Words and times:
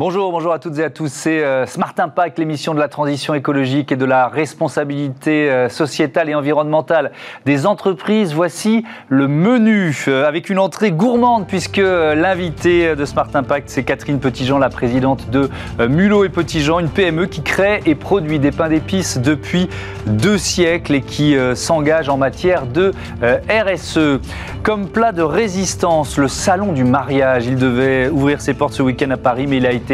Bonjour, 0.00 0.30
bonjour 0.30 0.52
à 0.52 0.60
toutes 0.60 0.78
et 0.78 0.84
à 0.84 0.90
tous. 0.90 1.08
C'est 1.08 1.42
euh, 1.42 1.66
Smart 1.66 1.92
Impact, 1.98 2.38
l'émission 2.38 2.72
de 2.72 2.78
la 2.78 2.86
transition 2.86 3.34
écologique 3.34 3.90
et 3.90 3.96
de 3.96 4.04
la 4.04 4.28
responsabilité 4.28 5.50
euh, 5.50 5.68
sociétale 5.68 6.30
et 6.30 6.36
environnementale 6.36 7.10
des 7.46 7.66
entreprises. 7.66 8.32
Voici 8.32 8.84
le 9.08 9.26
menu 9.26 10.04
euh, 10.06 10.24
avec 10.24 10.50
une 10.50 10.60
entrée 10.60 10.92
gourmande 10.92 11.48
puisque 11.48 11.78
l'invité 11.78 12.94
de 12.94 13.04
Smart 13.04 13.26
Impact, 13.34 13.70
c'est 13.70 13.82
Catherine 13.82 14.20
Petitjean, 14.20 14.58
la 14.58 14.68
présidente 14.68 15.30
de 15.30 15.50
Mulot 15.80 16.24
et 16.24 16.28
Petitjean, 16.28 16.78
une 16.78 16.90
PME 16.90 17.26
qui 17.26 17.42
crée 17.42 17.80
et 17.84 17.96
produit 17.96 18.38
des 18.38 18.52
pains 18.52 18.68
d'épices 18.68 19.18
depuis 19.18 19.68
deux 20.06 20.38
siècles 20.38 20.94
et 20.94 21.02
qui 21.02 21.36
s'engage 21.54 22.08
en 22.08 22.16
matière 22.16 22.66
de 22.66 22.92
RSE. 23.20 24.20
Comme 24.62 24.86
plat 24.86 25.12
de 25.12 25.22
résistance, 25.22 26.18
le 26.18 26.28
salon 26.28 26.72
du 26.72 26.84
mariage, 26.84 27.46
il 27.46 27.56
devait 27.56 28.08
ouvrir 28.08 28.40
ses 28.40 28.54
portes 28.54 28.74
ce 28.74 28.82
week-end 28.82 29.10
à 29.10 29.16
Paris, 29.16 29.46
mais 29.48 29.56
il 29.56 29.66
a 29.66 29.72
été 29.72 29.87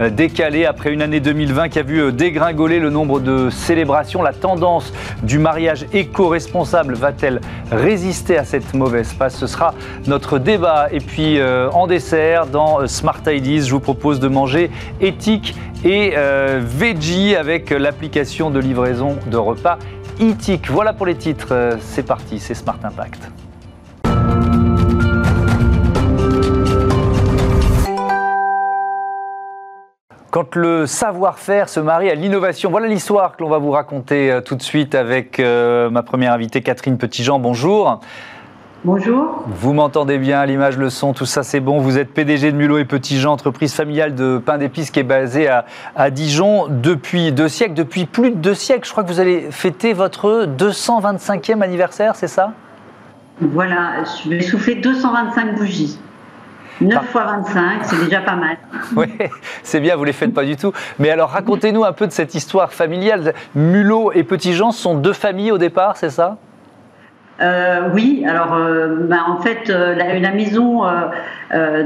euh, 0.00 0.10
décalé 0.10 0.64
après 0.64 0.92
une 0.92 1.02
année 1.02 1.20
2020 1.20 1.68
qui 1.68 1.78
a 1.78 1.82
vu 1.82 2.00
euh, 2.00 2.12
dégringoler 2.12 2.78
le 2.78 2.90
nombre 2.90 3.20
de 3.20 3.50
célébrations. 3.50 4.22
La 4.22 4.32
tendance 4.32 4.92
du 5.22 5.38
mariage 5.38 5.86
éco-responsable 5.92 6.94
va-t-elle 6.94 7.40
résister 7.70 8.36
à 8.36 8.44
cette 8.44 8.74
mauvaise 8.74 9.12
passe? 9.12 9.36
Ce 9.36 9.46
sera 9.46 9.74
notre 10.06 10.38
débat. 10.38 10.88
Et 10.92 11.00
puis 11.00 11.38
euh, 11.38 11.70
en 11.70 11.86
dessert, 11.86 12.46
dans 12.46 12.86
Smart 12.86 13.20
Ideas, 13.26 13.64
je 13.66 13.72
vous 13.72 13.80
propose 13.80 14.20
de 14.20 14.28
manger 14.28 14.70
éthique 15.00 15.54
et 15.82 16.12
veggie 16.58 17.34
avec 17.36 17.70
l'application 17.70 18.50
de 18.50 18.60
livraison 18.60 19.16
de 19.30 19.38
repas 19.38 19.78
éthique. 20.20 20.70
Voilà 20.70 20.92
pour 20.92 21.06
les 21.06 21.14
titres. 21.14 21.78
C'est 21.80 22.06
parti, 22.06 22.38
c'est 22.38 22.52
Smart 22.52 22.78
Impact. 22.84 23.30
Quand 30.30 30.54
le 30.54 30.86
savoir-faire 30.86 31.68
se 31.68 31.80
marie 31.80 32.08
à 32.08 32.14
l'innovation, 32.14 32.70
voilà 32.70 32.86
l'histoire 32.86 33.36
que 33.36 33.42
l'on 33.42 33.48
va 33.48 33.58
vous 33.58 33.72
raconter 33.72 34.30
euh, 34.30 34.40
tout 34.40 34.54
de 34.54 34.62
suite 34.62 34.94
avec 34.94 35.40
euh, 35.40 35.90
ma 35.90 36.04
première 36.04 36.32
invitée 36.32 36.62
Catherine 36.62 36.98
Petitjean. 36.98 37.40
Bonjour. 37.40 38.00
Bonjour. 38.84 39.42
Vous 39.48 39.72
m'entendez 39.72 40.18
bien, 40.18 40.46
l'image, 40.46 40.78
le 40.78 40.88
son, 40.88 41.14
tout 41.14 41.26
ça 41.26 41.42
c'est 41.42 41.58
bon. 41.58 41.80
Vous 41.80 41.98
êtes 41.98 42.14
PDG 42.14 42.52
de 42.52 42.56
Mulot 42.56 42.78
et 42.78 42.84
Petitjean, 42.84 43.32
entreprise 43.32 43.74
familiale 43.74 44.14
de 44.14 44.38
pain 44.38 44.56
d'épices 44.56 44.92
qui 44.92 45.00
est 45.00 45.02
basée 45.02 45.48
à, 45.48 45.64
à, 45.96 46.10
Dijon 46.10 46.68
depuis 46.68 47.32
deux 47.32 47.48
siècles, 47.48 47.74
depuis 47.74 48.06
plus 48.06 48.30
de 48.30 48.36
deux 48.36 48.54
siècles. 48.54 48.86
Je 48.86 48.92
crois 48.92 49.02
que 49.02 49.08
vous 49.08 49.18
allez 49.18 49.48
fêter 49.50 49.94
votre 49.94 50.46
225e 50.46 51.60
anniversaire, 51.60 52.14
c'est 52.14 52.28
ça? 52.28 52.52
Voilà, 53.40 54.04
je 54.22 54.30
vais 54.30 54.42
souffler 54.42 54.76
225 54.76 55.56
bougies. 55.56 55.98
9 56.80 57.04
fois 57.06 57.24
25, 57.24 57.84
c'est 57.84 58.04
déjà 58.04 58.20
pas 58.20 58.36
mal. 58.36 58.56
Oui, 58.96 59.06
c'est 59.62 59.80
bien, 59.80 59.94
vous 59.96 60.02
ne 60.02 60.06
les 60.06 60.12
faites 60.12 60.34
pas 60.34 60.44
du 60.44 60.56
tout. 60.56 60.72
Mais 60.98 61.10
alors, 61.10 61.30
racontez-nous 61.30 61.84
un 61.84 61.92
peu 61.92 62.06
de 62.06 62.12
cette 62.12 62.34
histoire 62.34 62.72
familiale. 62.72 63.34
Mulot 63.54 64.12
et 64.12 64.24
Petit-Jean 64.24 64.72
sont 64.72 64.94
deux 64.94 65.12
familles 65.12 65.52
au 65.52 65.58
départ, 65.58 65.96
c'est 65.96 66.10
ça? 66.10 66.38
Euh, 67.40 67.88
oui, 67.94 68.24
alors 68.28 68.54
euh, 68.54 69.06
bah, 69.08 69.24
en 69.28 69.38
fait, 69.38 69.70
euh, 69.70 69.94
la, 69.94 70.32
maison 70.32 70.82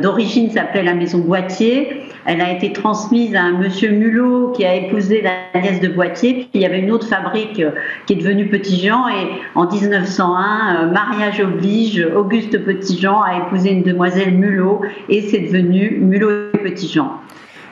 d'origine 0.00 0.50
s'appelait 0.50 0.82
la 0.82 0.94
maison 0.94 1.18
Boitier. 1.18 2.08
Elle 2.26 2.40
a 2.40 2.52
été 2.52 2.72
transmise 2.72 3.34
à 3.34 3.42
un 3.42 3.52
monsieur 3.52 3.90
Mulot 3.90 4.52
qui 4.52 4.64
a 4.64 4.74
épousé 4.74 5.22
la 5.22 5.60
nièce 5.60 5.80
de 5.80 5.88
Boitier. 5.88 6.34
Puis 6.34 6.48
il 6.54 6.60
y 6.62 6.66
avait 6.66 6.80
une 6.80 6.90
autre 6.90 7.06
fabrique 7.06 7.62
qui 8.06 8.12
est 8.12 8.16
devenue 8.16 8.48
Petit-Jean. 8.48 9.08
Et 9.08 9.42
en 9.54 9.70
1901, 9.70 10.86
mariage 10.86 11.40
oblige, 11.40 12.06
Auguste 12.16 12.64
Petit-Jean 12.64 13.20
a 13.20 13.46
épousé 13.46 13.72
une 13.72 13.82
demoiselle 13.82 14.32
Mulot 14.32 14.80
et 15.08 15.22
c'est 15.22 15.40
devenu 15.40 15.98
Mulot 16.00 16.30
et 16.54 16.58
Petit-Jean. 16.58 17.20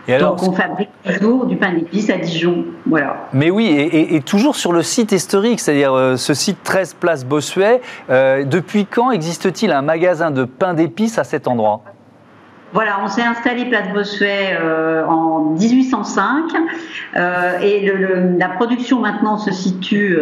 Donc 0.09 0.43
on 0.43 0.53
fabrique 0.53 0.91
toujours 1.05 1.47
du 1.47 1.57
pain 1.57 1.73
d'épices 1.73 2.11
à 2.11 2.19
Dijon. 2.19 2.65
Voilà. 2.87 3.29
Mais 3.33 3.51
oui, 3.51 3.67
et, 3.69 4.21
toujours 4.21 4.57
sur 4.57 4.73
le 4.73 4.83
site 4.83 5.13
historique, 5.13 5.61
c'est-à-dire 5.61 5.95
euh, 5.95 6.17
ce 6.17 6.35
site 6.35 6.59
13 6.65 6.95
place 6.95 7.25
Bossuet. 7.25 7.81
Euh, 8.11 8.45
depuis 8.45 8.87
quand 8.87 9.13
existe-t-il 9.13 9.71
un 9.71 9.83
magasin 9.83 10.31
de 10.31 10.45
pain 10.45 10.75
d'épices 10.75 11.19
à 11.19 11.25
cet 11.25 11.47
endroit? 11.47 11.83
Voilà, 12.73 13.01
on 13.03 13.09
s'est 13.09 13.23
installé 13.23 13.67
place 13.67 13.93
Bossuet 13.93 14.57
euh, 14.59 15.05
en 15.07 15.51
1805 15.51 16.45
et 17.63 17.93
la 18.39 18.49
production 18.49 19.01
maintenant 19.01 19.37
se 19.37 19.53
situe 19.53 20.19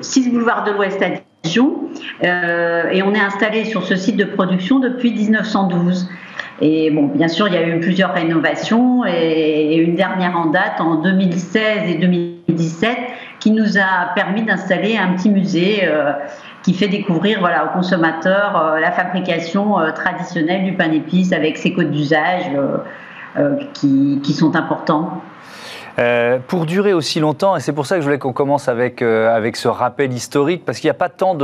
6 0.00 0.30
boulevard 0.30 0.64
de 0.64 0.72
l'Ouest 0.72 1.02
à 1.02 1.06
Dijon. 1.42 1.88
Et 2.22 3.02
on 3.02 3.14
est 3.14 3.20
installé 3.20 3.64
sur 3.64 3.84
ce 3.84 3.96
site 3.96 4.16
de 4.16 4.24
production 4.24 4.78
depuis 4.78 5.12
1912. 5.12 6.08
Et 6.60 6.90
bien 6.90 7.28
sûr, 7.28 7.48
il 7.48 7.54
y 7.54 7.56
a 7.56 7.66
eu 7.66 7.80
plusieurs 7.80 8.12
rénovations 8.12 9.04
et 9.06 9.76
une 9.76 9.96
dernière 9.96 10.36
en 10.36 10.46
date 10.46 10.80
en 10.80 10.96
2016 10.96 11.88
et 11.88 11.94
2017 11.94 12.98
qui 13.42 13.50
nous 13.50 13.76
a 13.76 14.14
permis 14.14 14.44
d'installer 14.44 14.96
un 14.96 15.14
petit 15.14 15.28
musée 15.28 15.80
euh, 15.82 16.12
qui 16.62 16.74
fait 16.74 16.86
découvrir 16.86 17.40
voilà, 17.40 17.64
aux 17.64 17.70
consommateurs 17.70 18.56
euh, 18.56 18.78
la 18.78 18.92
fabrication 18.92 19.80
euh, 19.80 19.90
traditionnelle 19.90 20.62
du 20.64 20.74
pain 20.74 20.88
d'épices 20.88 21.32
avec 21.32 21.58
ses 21.58 21.72
codes 21.72 21.90
d'usage 21.90 22.44
qui, 23.74 24.20
qui, 24.22 24.32
sont 24.32 24.54
importants. 24.54 25.22
Euh, 25.98 26.38
pour 26.46 26.64
durer 26.64 26.94
aussi 26.94 27.20
longtemps, 27.20 27.54
et 27.56 27.60
c'est 27.60 27.72
pour 27.72 27.84
ça 27.84 27.96
que 27.96 28.00
je 28.00 28.06
voulais 28.06 28.18
qu'on 28.18 28.32
commence 28.32 28.68
avec, 28.68 29.02
euh, 29.02 29.34
avec 29.34 29.56
ce 29.56 29.68
rappel 29.68 30.12
historique, 30.12 30.64
parce 30.64 30.78
qu'il 30.78 30.88
n'y 30.88 30.92
a 30.92 30.94
pas 30.94 31.10
tant 31.10 31.34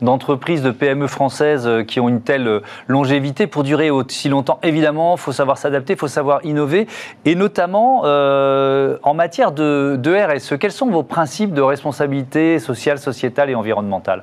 d'entreprises, 0.00 0.62
de, 0.62 0.70
PME 0.70 1.08
françaises 1.08 1.66
euh, 1.66 1.82
qui 1.82 1.98
ont 1.98 2.08
une 2.08 2.20
telle 2.20 2.60
longévité. 2.86 3.48
Pour 3.48 3.64
durer 3.64 3.90
aussi 3.90 4.28
longtemps, 4.28 4.60
évidemment, 4.62 5.16
il 5.16 5.20
faut 5.20 5.32
savoir 5.32 5.58
s'adapter, 5.58 5.94
il 5.94 5.98
faut 5.98 6.06
savoir 6.06 6.44
innover, 6.44 6.86
et 7.24 7.34
notamment 7.34 8.02
en 8.02 9.14
matière 9.14 9.52
de, 9.52 9.96
de, 9.98 10.14
RSE. 10.14 10.58
Quels 10.58 10.72
sont 10.72 10.86
vos 10.86 11.02
principes 11.02 11.52
de 11.52 11.62
responsabilité 11.62 12.58
sociale, 12.58 12.98
sociétale 12.98 13.50
et 13.50 13.54
environnementale? 13.54 14.22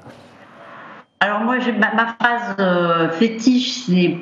Alors 1.20 1.42
moi, 1.42 1.56
ma, 1.80 1.94
ma, 1.94 2.16
phrase 2.20 3.12
fétiche, 3.18 3.86
c'est 3.86 4.18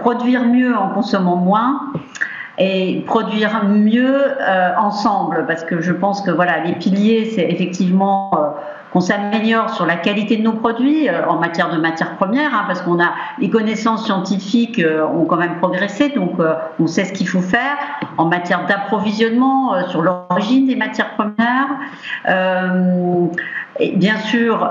produire 0.00 0.44
mieux 0.44 0.76
en 0.76 0.88
consommant 0.90 1.36
moins 1.36 1.80
et 2.58 3.04
produire 3.06 3.64
mieux 3.64 4.16
euh, 4.40 4.70
ensemble 4.76 5.44
parce 5.46 5.64
que 5.64 5.80
je 5.80 5.92
pense 5.92 6.22
que 6.22 6.30
voilà 6.30 6.58
les 6.64 6.72
piliers 6.72 7.30
c'est 7.34 7.48
effectivement 7.48 8.30
euh, 8.34 8.60
qu'on 8.92 9.00
s'améliore 9.00 9.70
sur 9.70 9.86
la 9.86 9.96
qualité 9.96 10.36
de 10.36 10.42
nos 10.42 10.54
produits 10.54 11.08
euh, 11.08 11.24
en 11.28 11.38
matière 11.38 11.70
de 11.70 11.80
matières 11.80 12.16
premières 12.16 12.52
hein, 12.52 12.64
parce 12.66 12.82
qu'on 12.82 13.00
a 13.00 13.10
les 13.38 13.48
connaissances 13.48 14.06
scientifiques 14.06 14.82
ont 15.14 15.24
quand 15.24 15.36
même 15.36 15.58
progressé 15.58 16.08
donc 16.08 16.32
on 16.80 16.86
sait 16.88 17.04
ce 17.04 17.12
qu'il 17.12 17.28
faut 17.28 17.40
faire 17.40 17.76
en 18.16 18.24
matière 18.24 18.66
d'approvisionnement 18.66 19.86
sur 19.88 20.02
l'origine 20.02 20.66
des 20.66 20.76
matières 20.76 21.14
premières 21.14 21.68
et 23.80 23.92
bien 23.94 24.16
sûr, 24.16 24.68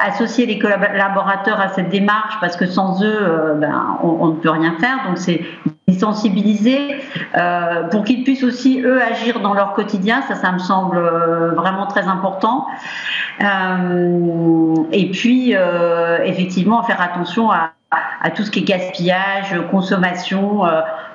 associer 0.00 0.46
les 0.46 0.58
collaborateurs 0.58 1.60
à 1.60 1.68
cette 1.68 1.90
démarche 1.90 2.38
parce 2.40 2.56
que 2.56 2.64
sans 2.64 3.02
eux, 3.04 3.54
ben, 3.56 3.98
on, 4.02 4.28
ne 4.28 4.36
peut 4.36 4.48
rien 4.48 4.74
faire. 4.80 5.06
Donc 5.06 5.18
c'est 5.18 5.42
les 5.88 5.98
sensibiliser 5.98 6.96
euh, 7.36 7.88
pour 7.88 8.04
qu'ils 8.04 8.24
puissent 8.24 8.44
aussi 8.44 8.80
eux 8.80 9.02
agir 9.02 9.40
dans 9.40 9.54
leur 9.54 9.72
quotidien. 9.74 10.22
Ça, 10.22 10.34
ça 10.34 10.52
me 10.52 10.58
semble 10.58 10.96
euh, 10.96 11.52
vraiment 11.52 11.86
très 11.86 12.06
important. 12.06 12.66
Euh, 13.40 14.74
et 14.92 15.10
puis 15.10 15.54
effectivement 16.24 16.82
faire 16.82 17.00
attention 17.00 17.50
à 17.50 17.72
à, 18.22 18.30
tout 18.30 18.42
ce 18.42 18.50
qui 18.50 18.60
est 18.60 18.62
gaspillage, 18.62 19.54
consommation. 19.70 20.62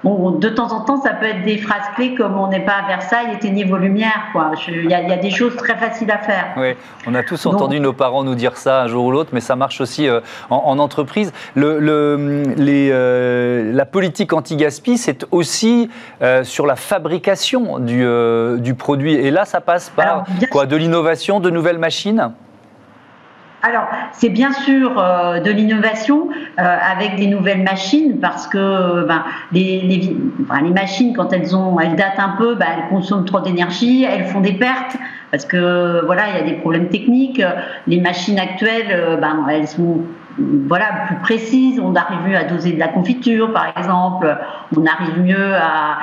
Euh, 0.06 0.09
bon, 0.09 0.31
de 0.31 0.50
temps 0.50 0.72
en 0.72 0.81
temps, 0.81 1.02
ça 1.02 1.12
peut 1.12 1.25
être 1.25 1.44
des 1.44 1.58
phrases 1.58 1.90
clés 1.96 2.16
comme 2.16 2.38
on 2.38 2.47
n'est 2.47 2.63
pas 2.63 2.75
à 2.84 2.88
Versailles, 2.88 3.34
éteignez 3.34 3.63
vos 3.63 3.78
lumières. 3.78 4.34
Il 4.68 4.90
y, 4.90 4.94
a 4.94 5.18
des 5.18 5.30
choses 5.30 5.56
très 5.56 5.75
faciles 5.75 6.12
à 6.12 6.18
faire. 6.18 6.47
Oui, 6.58 6.75
on 7.06 7.16
a 7.16 7.24
tous 7.24 7.46
entendu 7.46 7.80
nos 7.80 7.94
parents 7.94 8.24
nous 8.24 8.36
dire 8.36 8.57
ça 8.57 8.84
un 8.84 8.88
jour 8.88 9.06
ou 9.06 9.12
l'autre, 9.12 9.30
mais 9.33 9.39
ça 9.39 9.56
marche 9.56 9.81
aussi 9.81 10.07
euh, 10.07 10.22
en, 10.50 10.80
entreprise. 10.80 11.33
Le, 11.56 11.77
les, 12.57 12.89
euh, 12.92 13.72
la 13.74 13.86
politique 13.86 14.33
anti-gaspi, 14.33 14.98
c'est 14.98 15.25
aussi 15.31 15.89
sur 16.44 16.66
la 16.66 16.75
fabrication 16.75 17.80
du, 17.80 18.06
du, 18.57 18.74
produit. 18.74 19.13
Et 19.13 19.31
là, 19.31 19.45
ça 19.45 19.62
passe 19.62 19.89
par 19.89 20.25
quoi? 20.51 20.66
De 20.66 20.75
l'innovation, 20.75 21.39
de 21.39 21.50
nouvelles 21.50 21.77
machines? 21.77 22.31
Alors, 23.68 23.88
c'est 24.14 24.30
bien 24.30 24.54
sûr 24.54 24.98
euh, 24.98 25.40
de 25.40 25.52
l'innovation 25.52 26.30
euh, 26.30 26.78
avec 26.92 27.16
des 27.16 27.28
nouvelles 27.28 27.64
machines 27.64 28.19
parce 28.19 28.48
que 28.48 29.06
ben, 29.06 29.24
les, 29.52 30.16
machines, 30.74 31.14
quand 31.16 31.34
elles, 31.34 31.56
ont, 31.56 31.80
elles 31.80 31.96
datent 31.96 32.19
un 32.19 32.36
peu, 32.38 32.56
ben, 32.56 32.66
elles 32.78 32.90
consomment 32.90 33.25
trop 33.25 33.42
d'énergie, 33.42 34.06
elles 34.06 34.25
font 34.25 34.42
des 34.42 34.54
pertes 34.54 34.96
parce 35.31 35.46
que 35.46 36.06
voilà, 36.06 36.24
il 36.30 36.38
y 36.38 36.40
a 36.40 36.44
des 36.44 36.60
problèmes 36.60 36.88
techniques. 36.88 37.42
Les 37.88 38.00
machines 38.00 38.40
actuelles, 38.40 38.88
euh, 38.92 39.18
ben, 39.18 39.46
elles 39.50 39.68
sont 39.68 40.02
voilà, 40.40 40.86
plus 41.08 41.16
précises. 41.18 41.80
On 41.80 41.96
arrive 41.96 42.20
mieux 42.28 42.38
à 42.38 42.44
doser 42.44 42.72
de 42.72 42.80
la 42.80 42.88
confiture, 42.88 43.52
par 43.52 43.74
exemple. 43.75 44.38
On 44.78 44.86
arrive 44.86 45.20
mieux 45.20 45.56
à, 45.56 45.98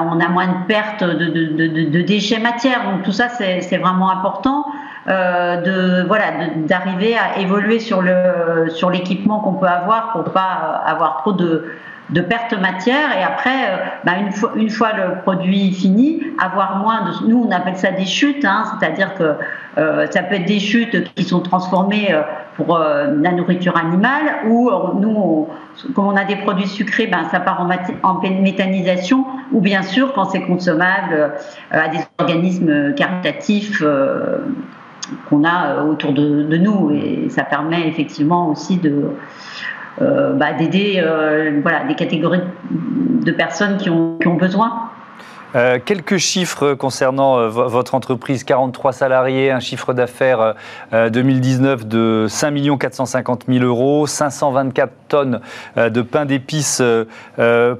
on 0.00 0.18
a 0.20 0.28
moins 0.28 0.46
de 0.46 0.66
pertes 0.66 1.04
de, 1.04 1.90
de 1.90 2.00
déchets 2.02 2.40
matières. 2.40 2.90
Donc 2.90 3.02
tout 3.02 3.12
ça, 3.12 3.28
c'est 3.28 3.76
vraiment 3.76 4.10
important. 4.10 4.64
Euh, 5.06 5.60
de 5.60 6.06
voilà 6.06 6.24
d'arriver 6.56 7.14
à 7.14 7.38
évoluer 7.38 7.78
sur 7.78 8.00
le 8.00 8.70
sur 8.70 8.88
l'équipement 8.88 9.40
qu'on 9.40 9.52
peut 9.52 9.66
avoir 9.66 10.12
pour 10.12 10.24
pas 10.32 10.82
avoir 10.86 11.18
trop 11.18 11.34
de 11.34 11.66
de 12.10 12.20
perte 12.20 12.52
matière 12.58 13.16
et 13.18 13.22
après, 13.22 13.64
euh, 13.64 13.76
bah, 14.04 14.12
une, 14.20 14.30
fois, 14.30 14.52
une 14.56 14.68
fois 14.68 14.92
le 14.92 15.22
produit 15.22 15.72
fini, 15.72 16.22
avoir 16.38 16.76
moins 16.76 17.02
de... 17.06 17.28
Nous, 17.28 17.46
on 17.48 17.50
appelle 17.50 17.78
ça 17.78 17.92
des 17.92 18.04
chutes, 18.04 18.44
hein, 18.44 18.64
c'est-à-dire 18.78 19.14
que 19.14 19.36
euh, 19.78 20.06
ça 20.10 20.22
peut 20.22 20.34
être 20.34 20.44
des 20.44 20.60
chutes 20.60 21.14
qui 21.14 21.24
sont 21.24 21.40
transformées 21.40 22.14
pour 22.56 22.78
la 22.78 23.32
nourriture 23.32 23.76
animale 23.76 24.46
ou 24.46 24.70
nous, 25.00 25.48
comme 25.94 26.06
on 26.06 26.16
a 26.16 26.24
des 26.24 26.36
produits 26.36 26.68
sucrés, 26.68 27.06
ben, 27.06 27.24
ça 27.30 27.40
part 27.40 27.60
en, 27.62 27.70
en 28.02 28.20
méthanisation 28.20 29.24
ou 29.50 29.60
bien 29.60 29.82
sûr 29.82 30.12
quand 30.12 30.26
c'est 30.26 30.42
consommable 30.42 31.32
à 31.70 31.88
des 31.88 31.98
organismes 32.18 32.94
caritatifs 32.94 33.82
qu'on 35.28 35.44
a 35.44 35.82
autour 35.84 36.12
de, 36.12 36.56
nous 36.56 36.90
et 36.90 37.28
ça 37.28 37.44
permet 37.44 37.88
effectivement 37.88 38.50
aussi 38.50 38.78
de 38.78 39.10
euh, 40.02 40.32
bah, 40.32 40.52
d'aider 40.52 41.00
euh, 41.04 41.60
des 41.86 41.94
catégories 41.94 42.40
de 42.70 43.32
personnes 43.32 43.76
qui 43.76 43.90
ont 43.90 44.36
besoin. 44.38 44.90
Euh, 45.54 45.78
quelques 45.84 46.16
chiffres 46.16 46.74
concernant 46.74 47.48
votre 47.48 47.94
entreprise, 47.94 48.44
43 48.44 48.92
salariés, 48.92 49.50
un 49.50 49.60
chiffre 49.60 49.92
d'affaires 49.92 50.54
2019 50.92 51.86
de 51.86 52.26
5 52.28 52.78
450 52.78 53.44
000 53.48 53.64
euros, 53.64 54.06
524 54.06 54.92
tonnes 55.08 55.40
de 55.76 56.02
pain 56.02 56.24
d'épices 56.24 56.82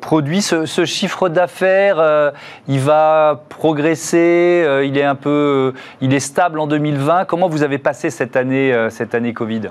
produits. 0.00 0.42
Ce, 0.42 0.66
ce 0.66 0.84
chiffre 0.84 1.28
d'affaires, 1.28 2.32
il 2.68 2.80
va 2.80 3.42
progresser, 3.48 4.82
il 4.84 4.96
est 4.98 5.04
un 5.04 5.14
peu, 5.14 5.72
il 6.00 6.14
est 6.14 6.20
stable 6.20 6.58
en 6.58 6.66
2020. 6.66 7.24
Comment 7.24 7.48
vous 7.48 7.62
avez 7.62 7.78
passé 7.78 8.10
cette 8.10 8.36
année, 8.36 8.88
cette 8.90 9.14
année 9.14 9.32
Covid? 9.32 9.70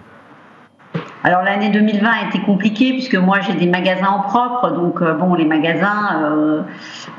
Alors 1.24 1.42
l'année 1.42 1.70
2020 1.70 2.10
a 2.10 2.28
été 2.28 2.40
compliquée 2.40 2.92
puisque 2.92 3.16
moi 3.16 3.40
j'ai 3.40 3.54
des 3.54 3.66
magasins 3.66 4.10
en 4.10 4.20
propre, 4.24 4.72
donc 4.72 5.02
euh, 5.02 5.14
bon 5.14 5.36
les 5.36 5.46
magasins 5.46 6.22
euh, 6.22 6.62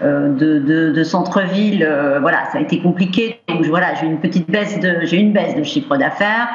euh, 0.02 0.28
de, 0.28 0.92
de, 0.92 1.04
centre-ville, 1.04 1.88
voilà 2.20 2.44
ça 2.52 2.58
a 2.58 2.60
été 2.60 2.80
compliqué. 2.80 3.40
Donc 3.48 3.64
voilà 3.64 3.94
j'ai 3.94 4.06
une 4.06 4.18
petite 4.18 4.50
baisse 4.50 4.78
de 4.78 4.98
j'ai 5.04 5.16
une 5.16 5.32
baisse 5.32 5.56
de 5.56 5.62
chiffre 5.62 5.96
d'affaires. 5.96 6.48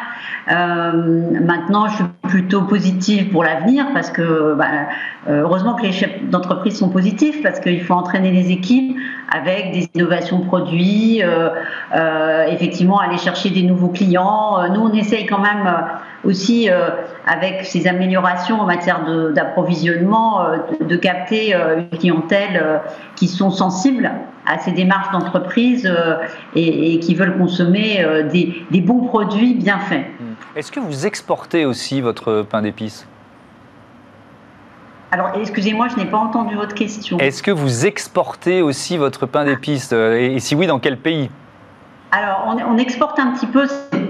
maintenant 0.47 1.87
je 1.87 1.95
suis 1.95 2.03
plutôt 2.29 2.61
positive 2.61 3.31
pour 3.31 3.43
l'avenir 3.43 3.87
parce 3.93 4.11
que 4.11 4.53
bah, 4.53 4.67
heureusement 5.27 5.73
que 5.73 5.83
les 5.83 5.91
chefs 5.91 6.23
d'entreprise 6.29 6.77
sont 6.77 6.89
positifs 6.89 7.41
parce 7.41 7.59
qu'il 7.59 7.81
faut 7.81 7.95
entraîner 7.95 8.31
les 8.31 8.51
équipes 8.51 8.95
avec 9.31 9.73
des 9.73 9.89
innovations 9.95 10.41
produits, 10.41 11.21
effectivement 12.47 12.99
aller 12.99 13.17
chercher 13.17 13.49
des 13.49 13.63
nouveaux 13.63 13.89
clients. 13.89 14.57
Nous 14.73 14.81
on 14.81 14.93
essaye 14.93 15.25
quand 15.25 15.39
même 15.39 15.67
aussi 16.23 16.69
euh, 16.69 16.89
avec 17.25 17.65
ces 17.65 17.87
améliorations 17.87 18.59
en 18.61 18.65
matière 18.65 19.05
d'approvisionnement, 19.33 20.41
euh, 20.41 20.57
de, 20.81 20.95
capter 20.95 21.55
euh, 21.55 21.79
une 21.79 21.97
clientèle 21.97 22.81
qui 23.15 23.27
sont 23.27 23.51
sensibles 23.51 24.11
à 24.49 24.57
ces 24.57 24.71
démarches 24.71 25.11
d'entreprise 25.11 25.89
et, 26.55 26.99
qui 26.99 27.15
veulent 27.15 27.37
consommer 27.37 28.05
des, 28.31 28.81
bons 28.81 29.05
produits 29.05 29.53
bien 29.53 29.79
faits. 29.79 30.07
Hmm. 30.19 30.57
Est-ce 30.57 30.71
que 30.71 30.79
vous 30.79 31.05
exportez 31.05 31.65
aussi 31.65 32.01
votre 32.01 32.41
pain 32.41 32.61
d'épices? 32.61 33.07
Alors, 35.11 35.31
excusez-moi, 35.39 35.87
je 35.87 35.95
n'ai 35.95 36.05
pas 36.05 36.17
entendu 36.17 36.55
votre 36.55 36.75
question. 36.75 37.17
Est-ce 37.17 37.41
que 37.41 37.51
vous 37.51 37.85
exportez 37.85 38.61
aussi 38.61 38.97
votre 38.97 39.25
pain 39.25 39.45
d'épices? 39.45 39.91
Et, 39.91 40.39
si 40.39 40.53
oui, 40.55 40.67
dans 40.67 40.79
quel 40.79 40.97
pays? 40.97 41.31
Alors, 42.11 42.43
on, 42.47 42.73
on, 42.73 42.77
exporte 42.77 43.19
un 43.19 43.31
petit 43.31 43.47
peu, 43.47 43.67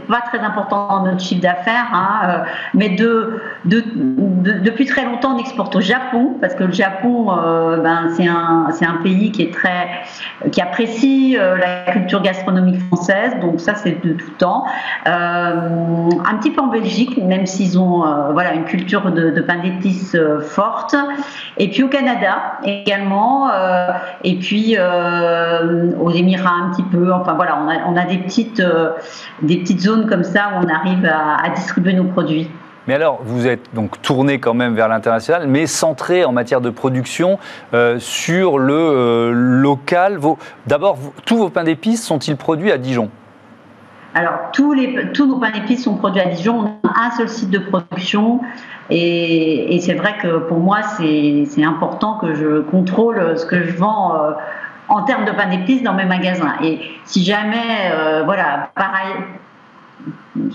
pas 0.10 0.22
très 0.22 0.40
important 0.40 0.88
dans 0.88 1.04
notre 1.04 1.20
chiffre 1.20 1.42
d'affaires, 1.42 1.88
hein, 1.94 2.20
euh, 2.24 2.38
mais 2.74 2.90
de, 2.90 3.42
de, 3.66 3.84
depuis 4.44 4.86
très 4.86 5.06
longtemps, 5.06 5.36
on 5.36 5.38
exporte 5.38 5.76
au 5.76 5.82
Japon, 5.82 6.36
parce 6.42 6.56
que 6.56 6.64
le 6.64 6.74
Japon, 6.74 7.28
euh, 7.32 7.78
ben, 7.78 8.10
c'est 8.16 8.28
un, 8.28 8.96
pays 9.04 9.32
qui, 9.32 9.44
est 9.44 9.54
très, 9.54 9.88
qui 10.52 10.62
apprécie 10.62 11.38
euh, 11.38 11.58
la 11.58 11.92
culture 11.92 12.22
gastronomique 12.22 12.82
française, 12.88 13.34
donc 13.40 13.60
ça, 13.60 13.76
c'est 13.76 14.04
de 14.04 14.14
tout 14.14 14.32
temps. 14.32 14.66
un 15.06 16.38
petit 16.40 16.50
peu 16.52 16.62
en 16.62 16.68
Belgique, 16.68 17.18
même 17.24 17.46
s'ils 17.46 17.78
ont 17.78 18.04
voilà, 18.34 18.54
une 18.54 18.66
culture 18.66 19.12
de, 19.12 19.42
pain 19.42 19.58
d'épices 19.58 20.18
forte. 20.42 20.96
Et 21.58 21.70
puis 21.70 21.84
au 21.84 21.88
Canada 21.88 22.60
également, 22.64 23.50
et 24.24 24.36
puis 24.36 24.76
aux 24.78 26.12
Émirats 26.12 26.56
un 26.66 26.72
petit 26.72 26.84
peu. 26.84 27.14
Enfin 27.14 27.34
voilà, 27.34 27.60
on 27.64 27.70
a, 27.70 27.76
on 27.88 27.96
a 27.96 28.06
des, 28.06 28.18
petites, 28.18 28.62
des 29.42 29.58
petites 29.58 29.82
zones 29.82 29.99
comme 30.06 30.24
ça 30.24 30.51
où 30.54 30.66
on 30.66 30.69
arrive 30.69 31.06
à, 31.06 31.50
distribuer 31.50 31.94
nos 31.94 32.06
produits. 32.06 32.50
Mais 32.90 32.96
alors, 32.96 33.19
vous 33.24 33.46
êtes 33.46 33.74
donc 33.75 34.01
tourné 34.01 34.40
quand 34.40 34.56
même 34.56 34.74
vers 34.74 34.88
l'international, 34.88 35.48
mais 35.48 35.68
centré 35.68 36.25
en 36.25 36.31
matière 36.31 36.60
de 36.60 36.72
production 36.72 37.38
euh, 37.75 38.00
sur 38.00 38.57
le 38.57 38.74
euh, 38.74 39.31
local. 39.31 40.18
D'abord, 40.66 40.98
tous 41.24 41.38
vos 41.38 41.50
pains 41.50 41.63
d'épices 41.63 42.04
sont-ils 42.04 42.36
produits 42.36 42.72
à 42.72 42.80
Dijon? 42.80 43.12
Alors, 44.16 44.50
tous, 44.54 44.74
les, 44.74 45.12
tous 45.12 45.28
nos 45.28 45.38
pains 45.38 45.51
d'épices 45.51 45.84
sont 45.84 45.98
produits 45.98 46.22
à 46.22 46.25
Dijon. 46.25 46.80
On 46.84 46.88
a 46.88 47.06
un 47.06 47.12
seul 47.12 47.30
site 47.30 47.51
de 47.51 47.60
production. 47.60 48.42
Et, 48.90 49.78
c'est 49.84 49.94
vrai 49.94 50.16
que 50.19 50.40
pour 50.40 50.57
moi, 50.57 50.81
c'est 50.81 51.63
important 51.63 52.18
que 52.18 52.34
je 52.34 52.62
contrôle 52.62 53.38
ce 53.38 53.46
que 53.46 53.62
je 53.62 53.78
vends 53.78 54.16
euh, 54.16 54.31
en 54.88 55.04
termes 55.04 55.25
de 55.25 55.31
pain 55.31 55.48
d'épices 55.48 55.84
dans 55.84 55.94
mes 55.94 56.06
magasins. 56.06 56.56
Et 56.63 56.80
si 57.06 57.24
jamais, 57.24 57.92
voilà, 58.25 58.72
pareil, 58.74 59.13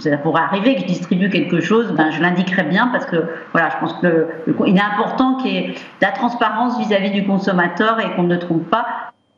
ça 0.01 0.17
pourrait 0.17 0.43
arriver 0.43 0.75
que 0.75 0.83
je 0.83 0.87
distribue 0.87 1.31
quelque 1.31 1.61
chose, 1.61 1.93
ben, 1.93 2.11
je 2.11 2.21
l'indiquerai 2.21 2.65
bien 2.65 2.89
parce 2.89 3.07
que 3.07 3.25
voilà, 3.53 3.71
je 3.71 3.77
pense 3.79 3.93
que 3.95 4.29
il 4.67 4.77
est 4.77 4.81
important 4.81 5.37
qu'il 5.37 5.53
y 5.53 5.57
ait 5.57 5.69
de 5.69 5.75
la 6.01 6.13
transparence 6.13 6.79
vis-à-vis 6.79 7.11
du 7.11 7.25
consommateur 7.25 8.01
et 8.01 8.15
qu'on 8.15 8.25
ne 8.25 8.37
trompe 8.37 8.69
pas. 8.71 8.87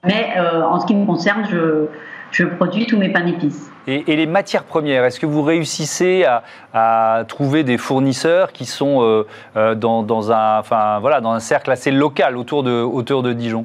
Mais 0.05 0.35
euh, 0.37 0.63
en 0.63 0.81
ce 0.81 0.87
qui 0.87 0.95
me 0.95 1.05
concerne, 1.05 1.45
je, 1.51 1.87
je 2.31 2.45
produis 2.45 2.87
tous 2.87 2.97
mes 2.97 3.09
pains 3.09 3.25
d'épices. 3.25 3.71
Et, 3.89 4.17
les 4.17 4.27
matières 4.27 4.65
premières, 4.65 5.05
est-ce 5.05 5.21
que 5.21 5.27
vous 5.27 5.43
réussissez 5.43 6.27
à, 6.75 7.25
trouver 7.29 7.63
des 7.63 7.79
fournisseurs 7.79 8.53
qui 8.53 8.65
sont 8.65 9.03
euh, 9.03 9.27
euh, 9.57 9.75
dans, 9.75 10.03
dans, 10.03 10.33
un, 10.33 10.59
enfin, 10.59 10.99
voilà, 11.01 11.21
dans 11.21 11.31
un 11.31 11.41
cercle 11.41 11.71
assez 11.71 11.93
local 11.93 12.37
autour 12.37 12.63
de, 12.63 12.83
autour 12.83 13.23
de 13.23 13.33
Dijon? 13.33 13.65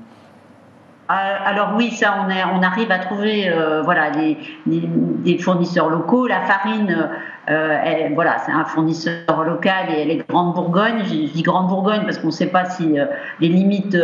Alors 1.08 1.74
oui, 1.76 1.92
ça, 1.92 2.16
on, 2.26 2.64
arrive 2.64 2.92
à 2.92 3.00
trouver 3.00 3.50
euh, 3.50 3.82
voilà, 3.82 4.12
des, 4.12 5.38
fournisseurs 5.40 5.90
locaux. 5.90 6.28
La 6.28 6.42
farine, 6.42 7.10
euh, 7.50 8.10
voilà, 8.14 8.38
c'est 8.46 8.52
un 8.52 8.64
fournisseur 8.64 9.44
local 9.46 9.88
et 9.90 10.02
elle 10.02 10.12
est 10.12 10.28
Grande 10.30 10.54
Bourgogne. 10.54 11.04
Je 11.04 11.32
dis 11.34 11.42
Grande 11.42 11.68
Bourgogne 11.68 12.04
parce 12.04 12.18
qu'on 12.18 12.28
ne 12.28 12.32
sait 12.32 12.48
pas 12.48 12.66
si 12.66 12.96
les 13.40 13.50
limites 13.50 13.98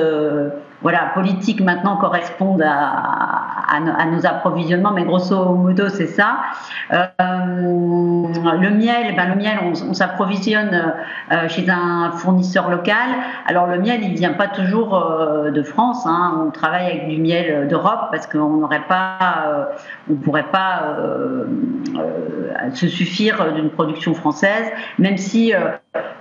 voilà, 0.81 1.11
politiques 1.13 1.61
maintenant 1.61 1.97
correspondent 1.97 2.63
à, 2.65 3.46
nos 4.11 4.25
approvisionnements, 4.25 4.91
mais 4.91 5.03
grosso 5.03 5.53
modo, 5.55 5.89
c'est 5.89 6.07
ça. 6.07 6.39
le 6.89 8.69
miel, 8.69 9.15
ben, 9.15 9.29
le 9.29 9.35
miel, 9.35 9.59
on, 9.63 9.93
s'approvisionne 9.93 10.93
chez 11.47 11.69
un 11.69 12.11
fournisseur 12.11 12.69
local. 12.69 13.09
Alors 13.45 13.67
le 13.67 13.79
miel, 13.79 14.01
il 14.03 14.13
vient 14.15 14.33
pas 14.33 14.47
toujours 14.47 14.89
de 15.53 15.63
France. 15.63 16.05
Hein. 16.05 16.45
On 16.47 16.51
travaille 16.51 16.87
avec 16.87 17.09
du 17.09 17.21
miel 17.21 17.67
d'Europe 17.67 18.09
parce 18.11 18.27
qu'on 18.27 18.57
n'aurait 18.57 18.87
pas, 18.87 19.69
on 20.09 20.15
pourrait 20.15 20.49
pas 20.51 20.95
se 22.73 22.87
suffire 22.87 23.53
d'une 23.53 23.69
production 23.69 24.13
française, 24.13 24.71
même 24.99 25.17
si 25.17 25.53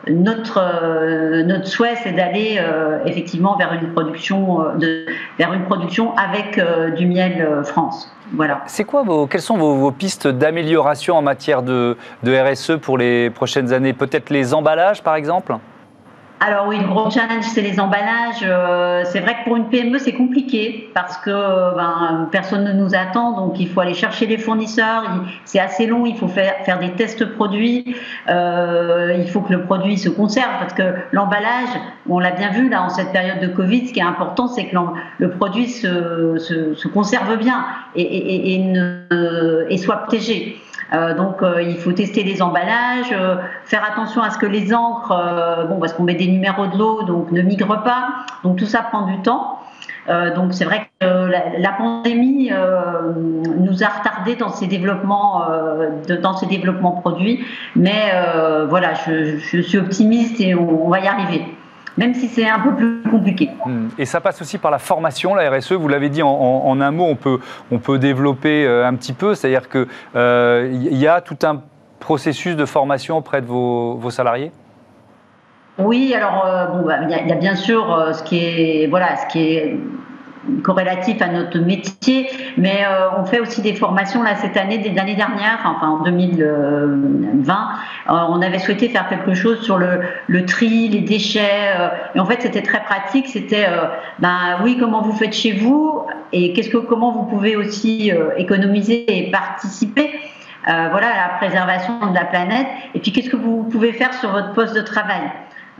notre, 0.09 0.59
euh, 0.59 1.43
notre 1.43 1.67
souhait, 1.67 1.97
c'est 2.03 2.13
d'aller 2.13 2.59
euh, 2.59 2.99
effectivement 3.05 3.57
vers 3.57 3.73
une 3.73 3.93
production, 3.93 4.61
euh, 4.61 4.75
de, 4.77 5.07
vers 5.39 5.53
une 5.53 5.65
production 5.65 6.15
avec 6.17 6.61
du 6.97 7.07
miel 7.07 7.63
France. 7.65 8.13
Voilà. 8.33 8.63
C'est 8.67 8.85
quoi 8.85 9.03
vos, 9.03 9.27
quelles 9.27 9.41
sont 9.41 9.57
vos, 9.57 9.91
pistes 9.91 10.27
d'amélioration 10.27 11.17
en 11.17 11.23
matière 11.23 11.63
de, 11.63 11.97
de 12.23 12.37
RSE 12.37 12.79
pour 12.81 12.99
les 12.99 13.31
prochaines 13.31 13.73
années? 13.73 13.93
Peut-être 13.93 14.31
les 14.31 14.55
emballages, 14.55 15.03
par 15.03 15.15
exemple? 15.15 15.57
Alors 16.39 16.67
oui, 16.69 16.79
le 16.79 16.87
gros 16.87 17.11
challenge, 17.11 17.45
c'est 17.45 17.63
les 17.63 17.81
emballages. 17.81 18.43
Euh, 18.43 19.05
c'est 19.07 19.21
vrai 19.21 19.37
que 19.39 19.45
pour 19.45 19.57
une 19.57 19.71
PME, 19.71 19.99
c'est 19.99 20.13
compliqué 20.13 20.91
parce 20.93 21.17
que 21.17 21.31
ben, 21.31 22.29
personne 22.31 22.65
ne 22.65 22.73
nous 22.75 22.95
attend, 22.95 23.33
donc 23.33 23.59
il 23.59 23.69
faut 23.69 23.81
aller 23.81 23.95
chercher 23.95 24.27
les 24.27 24.37
fournisseurs. 24.37 25.05
C'est 25.47 25.61
assez 25.61 25.87
long, 25.87 26.05
il 26.05 26.15
faut 26.15 26.29
faire, 26.29 26.57
faire 26.67 26.79
des 26.79 26.93
tests 26.93 27.25
produits. 27.25 27.97
Euh, 28.29 29.17
il 29.19 29.31
faut 29.31 29.41
que 29.41 29.53
le 29.55 29.63
produit 29.63 29.97
se 29.97 30.11
conserve 30.11 30.51
parce 30.61 30.75
que 30.75 30.83
l'emballage, 31.13 31.71
on 32.07 32.19
l'a 32.19 32.33
bien 32.33 32.51
vu 32.51 32.69
là 32.69 32.83
en 32.83 32.91
cette 32.91 33.13
période 33.13 33.41
de 33.41 33.49
Covid, 33.49 33.89
ce 33.89 33.93
qui 33.95 34.01
est 34.01 34.05
important, 34.05 34.47
c'est 34.47 34.67
que 34.67 34.77
le 35.19 35.31
produit 35.31 35.69
se, 35.69 36.37
se, 36.37 36.75
se, 36.75 36.89
conserve 36.89 37.39
bien 37.39 37.65
et, 37.95 38.03
et, 38.03 38.55
et, 38.55 38.59
ne, 38.59 39.65
et 39.71 39.79
soit 39.79 39.97
protégé. 39.97 40.61
Euh, 40.93 41.15
donc 41.15 41.43
euh, 41.43 41.63
il 41.63 41.77
faut 41.79 41.93
tester 41.93 42.23
les 42.23 42.43
emballages, 42.43 43.13
euh, 43.13 43.37
faire 43.65 43.83
attention 43.85 44.23
à 44.23 44.31
ce 44.31 44.39
que 44.39 44.47
les 44.47 44.73
encres, 44.73 45.67
bon 45.69 45.79
parce 45.81 45.93
qu'on 45.93 46.05
met 46.05 46.15
des 46.15 46.29
numéros 46.29 46.67
de 46.67 46.79
l'eau, 46.79 47.03
donc 47.03 47.33
ne 47.33 47.43
migrent 47.43 47.83
pas. 47.83 48.09
Donc 48.45 48.57
tout 48.57 48.67
ça 48.67 48.83
prend 48.83 49.07
du 49.07 49.21
temps. 49.23 49.59
donc 50.37 50.55
c'est 50.55 50.65
vrai 50.65 50.89
que 51.01 51.07
la, 51.07 51.73
pandémie 51.73 52.51
nous 53.59 53.83
a 53.83 53.89
retardé 53.89 54.37
dans 54.37 54.51
ces 54.51 54.69
développements, 54.69 55.43
dans 56.23 56.37
ces 56.37 56.47
développements 56.47 56.93
produits, 56.93 57.45
mais 57.75 58.13
voilà, 58.69 58.95
je, 58.95 59.39
suis 59.63 59.79
optimiste 59.79 60.41
et 60.41 60.55
on, 60.55 60.89
va 60.89 61.01
y 61.01 61.09
arriver. 61.09 61.45
Même 61.97 62.15
si 62.15 62.29
c'est 62.29 62.49
un 62.49 62.61
peu 62.61 62.75
plus 62.75 63.03
compliqué. 63.11 63.51
Hmm. 63.65 63.89
Et 63.99 64.05
ça 64.05 64.21
passe 64.21 64.41
aussi 64.43 64.59
par 64.59 64.71
la 64.71 64.79
formation, 64.79 65.35
la 65.35 65.51
RSE, 65.51 65.73
vous 65.73 65.89
l'avez 65.89 66.09
dit 66.09 66.23
en, 66.23 66.81
un 66.81 66.91
mot, 66.91 67.05
on 67.05 67.17
peut, 67.17 67.41
on 67.71 67.79
peut 67.79 67.99
développer 67.99 68.67
un 68.67 68.95
petit 68.95 69.13
peu, 69.13 69.35
c'est-à-dire 69.35 69.69
qu'il 69.69 69.87
il 70.15 70.99
y 70.99 71.07
a 71.07 71.21
tout 71.21 71.39
un 71.45 71.63
processus 72.01 72.57
de 72.57 72.65
formation 72.65 73.17
auprès 73.17 73.41
de 73.41 73.47
vos, 73.47 73.95
vos 73.95 74.11
salariés? 74.11 74.53
Oui, 75.79 76.15
alors 76.15 76.47
bon, 76.73 76.87
bah, 76.87 76.99
il 77.03 77.11
y, 77.11 77.33
a 77.33 77.35
bien 77.35 77.55
sûr 77.55 78.11
ce 78.13 78.23
qui 78.23 78.39
est 78.39 78.87
voilà, 78.89 79.17
ce 79.17 79.27
qui 79.27 79.43
est 79.43 79.77
corrélatif 80.63 81.21
à 81.23 81.29
notre 81.29 81.59
métier, 81.59 82.29
mais 82.57 82.85
euh, 82.87 83.09
on 83.19 83.25
fait 83.25 83.41
aussi 83.41 83.63
des 83.63 83.75
formations 83.75 84.23
là 84.23 84.37
cette 84.37 84.57
année, 84.57 84.93
l'année 84.95 85.15
dernière, 85.15 85.59
enfin 85.65 85.89
en 85.89 86.03
2020, 86.03 87.55
euh, 87.55 88.13
on 88.29 88.43
avait 88.43 88.59
souhaité 88.59 88.89
faire 88.89 89.09
quelque 89.09 89.35
chose 89.35 89.61
sur 89.63 89.79
le, 89.79 90.01
le 90.27 90.45
tri, 90.45 90.89
les 90.89 91.01
déchets, 91.01 91.75
euh, 91.79 91.89
et 92.15 92.21
en 92.21 92.25
fait 92.25 92.43
c'était 92.43 92.63
très 92.63 92.83
pratique, 92.83 93.29
c'était 93.29 93.67
ben 94.19 94.59
oui 94.63 94.77
comment 94.79 95.03
vous 95.03 95.13
faites 95.13 95.35
chez 95.35 95.53
vous 95.53 96.03
et 96.33 96.53
qu'est-ce 96.53 96.71
que 96.71 96.79
comment 96.79 97.13
vous 97.13 97.25
pouvez 97.25 97.57
aussi 97.57 98.13
économiser 98.37 99.05
et 99.19 99.31
participer. 99.31 100.11
voilà, 100.65 101.09
à 101.09 101.29
la 101.29 101.35
préservation 101.39 102.11
de 102.11 102.15
la 102.15 102.25
planète. 102.25 102.67
Et 102.95 103.01
puis, 103.01 103.13
qu'est-ce 103.13 103.31
que 103.31 103.37
vous 103.37 103.65
pouvez 103.65 103.93
faire 103.93 104.13
sur 104.15 104.31
votre 104.31 104.53
poste 104.53 104.75
de 104.75 104.81
travail 104.81 105.23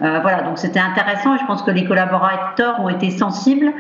euh, 0.03 0.19
voilà, 0.21 0.43
donc 0.43 0.59
c'était 0.59 0.81
intéressant 0.81 1.35
et 1.35 1.39
je 1.39 1.47
pense 1.47 1.63
que 1.63 1.71
les 1.71 1.85
collaborateurs 1.85 2.81
ont 2.81 2.91
été 2.91 3.11
sensibles 3.11 3.73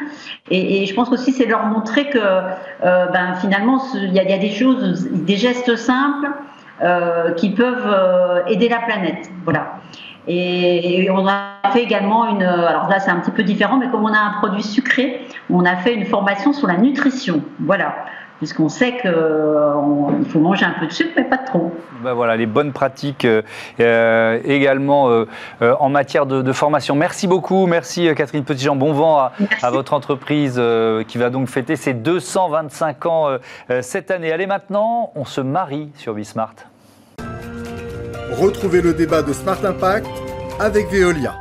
et, 0.50 0.86
je 0.86 0.94
pense 0.94 1.10
aussi 1.12 1.32
c'est 1.32 1.44
leur 1.44 1.66
montrer 1.66 2.08
que 2.08 2.18
euh, 2.18 3.06
ben, 3.12 3.34
finalement 3.34 3.82
il 3.94 4.14
y, 4.14 4.20
a 4.20 4.38
des 4.38 4.50
choses, 4.50 5.08
des 5.10 5.36
gestes 5.36 5.76
simples 5.76 6.30
euh, 6.82 7.32
qui 7.32 7.50
peuvent 7.50 8.44
aider 8.46 8.68
la 8.68 8.78
planète. 8.78 9.30
Voilà. 9.44 9.74
Et, 10.26 11.04
et, 11.04 11.10
on 11.10 11.28
a 11.28 11.70
fait 11.72 11.82
également 11.82 12.26
une, 12.28 12.42
alors 12.42 12.88
là 12.88 12.98
c'est 12.98 13.10
un 13.10 13.20
petit 13.20 13.30
peu 13.30 13.42
différent, 13.42 13.76
mais 13.76 13.88
comme 13.88 14.04
on 14.04 14.14
a 14.14 14.18
un 14.18 14.38
produit 14.38 14.62
sucré, 14.62 15.26
on 15.50 15.66
a 15.66 15.76
fait 15.76 15.94
une 15.94 16.06
formation 16.06 16.54
sur 16.54 16.66
la 16.66 16.78
nutrition. 16.78 17.42
Voilà 17.60 17.94
puisqu'on 18.38 18.68
sait 18.68 18.98
qu'il 18.98 20.30
faut 20.30 20.40
manger 20.40 20.64
un 20.64 20.74
peu 20.78 20.86
de 20.86 20.92
sucre, 20.92 21.12
mais 21.16 21.24
pas 21.24 21.38
trop. 21.38 21.72
Ben 22.02 22.12
voilà, 22.12 22.36
les 22.36 22.46
bonnes 22.46 22.72
pratiques 22.72 23.24
euh, 23.24 23.42
euh, 23.80 24.40
également 24.44 25.08
euh, 25.10 25.26
en 25.80 25.88
matière 25.88 26.26
de, 26.26 26.52
formation. 26.52 26.94
Merci 26.94 27.26
beaucoup, 27.26 27.66
merci 27.66 28.08
Catherine 28.16 28.44
Petitjean. 28.44 28.76
Bon 28.76 28.92
vent 28.92 29.18
à, 29.18 29.32
à 29.62 29.70
votre 29.70 29.92
entreprise 29.92 30.60
qui 31.08 31.18
va 31.18 31.30
donc 31.30 31.48
fêter 31.48 31.76
ses 31.76 31.92
225 31.92 33.06
ans 33.06 33.38
cette 33.80 34.10
année. 34.10 34.32
Allez, 34.32 34.46
maintenant, 34.46 35.10
on 35.14 35.24
se 35.24 35.40
marie 35.40 35.90
sur 35.96 36.14
Bismart. 36.14 36.54
Retrouvez 38.32 38.80
le 38.80 38.94
débat 38.94 39.22
de 39.22 39.32
Smart 39.32 39.62
Impact 39.64 40.08
avec 40.58 40.90
Veolia. 40.90 41.34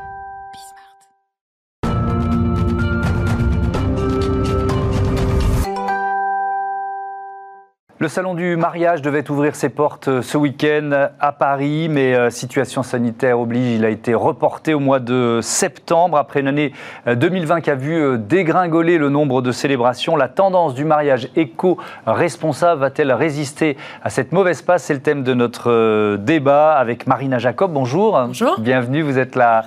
Le 8.05 8.09
salon 8.09 8.35
du 8.35 8.55
mariage 8.55 9.01
devait 9.01 9.31
ouvrir 9.31 9.55
ses 9.55 9.69
portes 9.69 10.09
euh, 10.09 10.21
ce 10.21 10.37
week-end 10.37 11.07
à 11.19 11.31
Paris, 11.31 11.87
mais 11.89 12.13
euh, 12.13 12.29
situation 12.29 12.83
sanitaire 12.83 13.39
oblige, 13.39 13.77
il 13.77 13.83
a 13.83 13.89
été 13.89 14.13
reporté 14.13 14.75
au 14.75 14.79
mois 14.79 14.99
de 14.99 15.39
septembre 15.41 16.15
après 16.15 16.41
une 16.41 16.47
année 16.47 16.71
2020 17.07 17.55
euh, 17.55 17.59
qui 17.61 17.71
a 17.71 17.73
vu 17.73 18.19
dégringoler 18.19 18.99
le 18.99 19.09
nombre 19.09 19.41
de 19.41 19.51
célébrations. 19.51 20.15
La 20.17 20.27
tendance 20.27 20.75
du 20.75 20.85
mariage 20.85 21.29
éco-responsable 21.35 22.81
va-t-elle 22.81 23.11
résister 23.11 23.75
à 24.03 24.11
cette 24.11 24.33
mauvaise 24.33 24.61
passe? 24.61 24.83
C'est 24.83 24.93
le 24.93 25.01
thème 25.01 25.23
de 25.23 25.33
notre 25.33 26.17
débat 26.17 26.75
avec 26.75 27.07
Marina 27.07 27.39
Jacob. 27.39 27.73
Bonjour. 27.73 28.21
Bonjour. 28.27 28.59
Bienvenue, 28.59 29.01
vous 29.01 29.17
êtes 29.17 29.35
la 29.35 29.63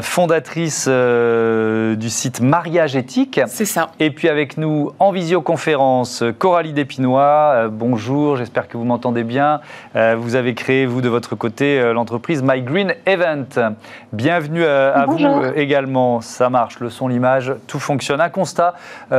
fondatrice 0.00 0.88
du 0.88 2.10
site 2.10 2.40
Mariage 2.40 2.96
Éthique. 2.96 3.40
C'est 3.46 3.64
ça. 3.64 3.90
Et 4.00 4.10
puis 4.10 4.28
avec 4.28 4.58
nous 4.58 4.90
en 4.98 5.12
visioconférence, 5.12 6.24
Coralie 6.40 6.72
Despinois 6.72 7.68
bonjour, 7.76 8.36
j'espère 8.36 8.68
que 8.68 8.76
vous 8.76 8.84
m'entendez 8.84 9.22
bien. 9.22 9.60
Euh, 9.94 10.16
vous 10.18 10.34
avez 10.34 10.54
créé, 10.54 10.86
vous, 10.86 11.02
de 11.02 11.08
votre 11.08 11.36
côté, 11.36 11.78
euh, 11.78 11.92
l'entreprise 11.92 12.42
My 12.42 12.62
Green 12.62 12.94
Event. 13.04 13.74
Bienvenue 14.12 14.62
euh, 14.64 14.94
à, 14.94 15.04
vous 15.06 15.18
également. 15.54 16.20
Ça 16.20 16.50
marche, 16.50 16.80
le 16.80 16.90
son, 16.90 17.06
l'image, 17.06 17.54
tout 17.66 17.78
fonctionne. 17.78 18.20
Un 18.20 18.30
constat, 18.30 18.74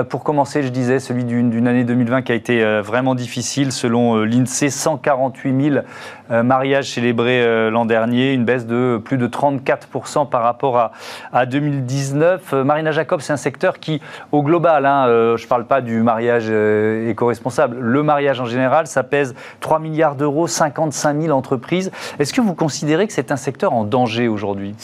pour 0.09 0.23
commencer, 0.23 0.63
je 0.63 0.69
disais, 0.69 0.99
celui 0.99 1.23
d'une 1.23 1.67
année 1.67 1.83
2020 1.83 2.23
qui 2.23 2.31
a 2.31 2.35
été 2.35 2.81
vraiment 2.81 3.15
difficile. 3.15 3.71
Selon 3.71 4.23
l'INSEE, 4.23 4.69
148 4.69 5.71
000 5.71 5.85
mariages 6.29 6.91
célébrés 6.91 7.69
l'an 7.69 7.85
dernier, 7.85 8.33
une 8.33 8.45
baisse 8.45 8.65
de 8.65 8.99
plus 9.03 9.17
de 9.17 9.27
34% 9.27 10.29
par 10.29 10.43
rapport 10.43 10.77
à, 10.77 10.91
à 11.33 11.45
2019. 11.45 12.53
Marina 12.53 12.91
Jacob, 12.91 13.21
c'est 13.21 13.33
un 13.33 13.37
secteur 13.37 13.79
qui, 13.79 14.01
au 14.31 14.43
global, 14.43 14.85
hein, 14.85 15.05
je 15.07 15.43
ne 15.43 15.47
parle 15.47 15.65
pas 15.65 15.81
du 15.81 16.01
mariage 16.01 16.49
éco-responsable, 16.49 17.77
le 17.79 18.03
mariage 18.03 18.39
en 18.41 18.45
général, 18.45 18.87
ça 18.87 19.03
pèse 19.03 19.35
3 19.59 19.79
milliards 19.79 20.15
d'euros, 20.15 20.47
55 20.47 21.21
000 21.21 21.37
entreprises. 21.37 21.91
Est-ce 22.19 22.33
que 22.33 22.41
vous 22.41 22.55
considérez 22.55 23.07
que 23.07 23.13
c'est 23.13 23.31
un 23.31 23.37
secteur 23.37 23.73
en 23.73 23.83
danger 23.83 24.27
aujourd'hui? 24.27 24.75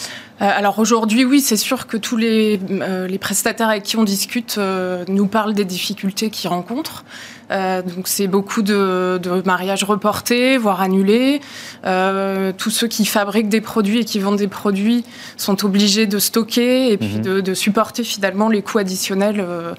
Euh, 0.42 0.50
alors 0.54 0.80
aujourd'hui, 0.80 1.26
oui, 1.26 1.42
c'est 1.42 1.58
sûr 1.58 1.88
que 1.88 1.98
tous 1.98 2.18
les, 2.18 2.60
euh, 2.70 3.08
les, 3.08 3.18
prestataires 3.18 3.70
avec 3.70 3.84
qui 3.84 3.98
on 3.98 4.04
discute 4.04 4.56
euh, 4.58 5.06
nous 5.08 5.28
parlent 5.28 5.54
des 5.54 5.66
difficultés 5.66 6.30
qu'ils 6.30 6.50
rencontrent. 6.50 7.06
Donc 7.54 8.08
c'est 8.08 8.28
beaucoup 8.28 8.62
de, 8.62 9.20
mariages 9.46 9.84
reportés, 9.84 10.58
voire 10.58 10.82
annulés. 10.82 11.42
tous 11.84 12.70
ceux 12.70 12.88
qui 12.88 13.06
fabriquent 13.06 13.50
des 13.50 13.62
produits 13.62 14.00
et 14.00 14.06
qui 14.06 14.20
vendent 14.20 14.38
des 14.38 14.48
produits 14.48 15.04
sont 15.38 15.66
obligés 15.66 16.08
de 16.08 16.20
stocker 16.20 16.92
et 16.92 16.98
puis 16.98 17.18
mhm. 17.18 17.42
de, 17.42 17.54
supporter 17.54 18.04
finalement 18.04 18.50
les 18.50 18.62
coûts 18.62 18.80
additionnels 18.80 19.40
euh, 19.40 19.74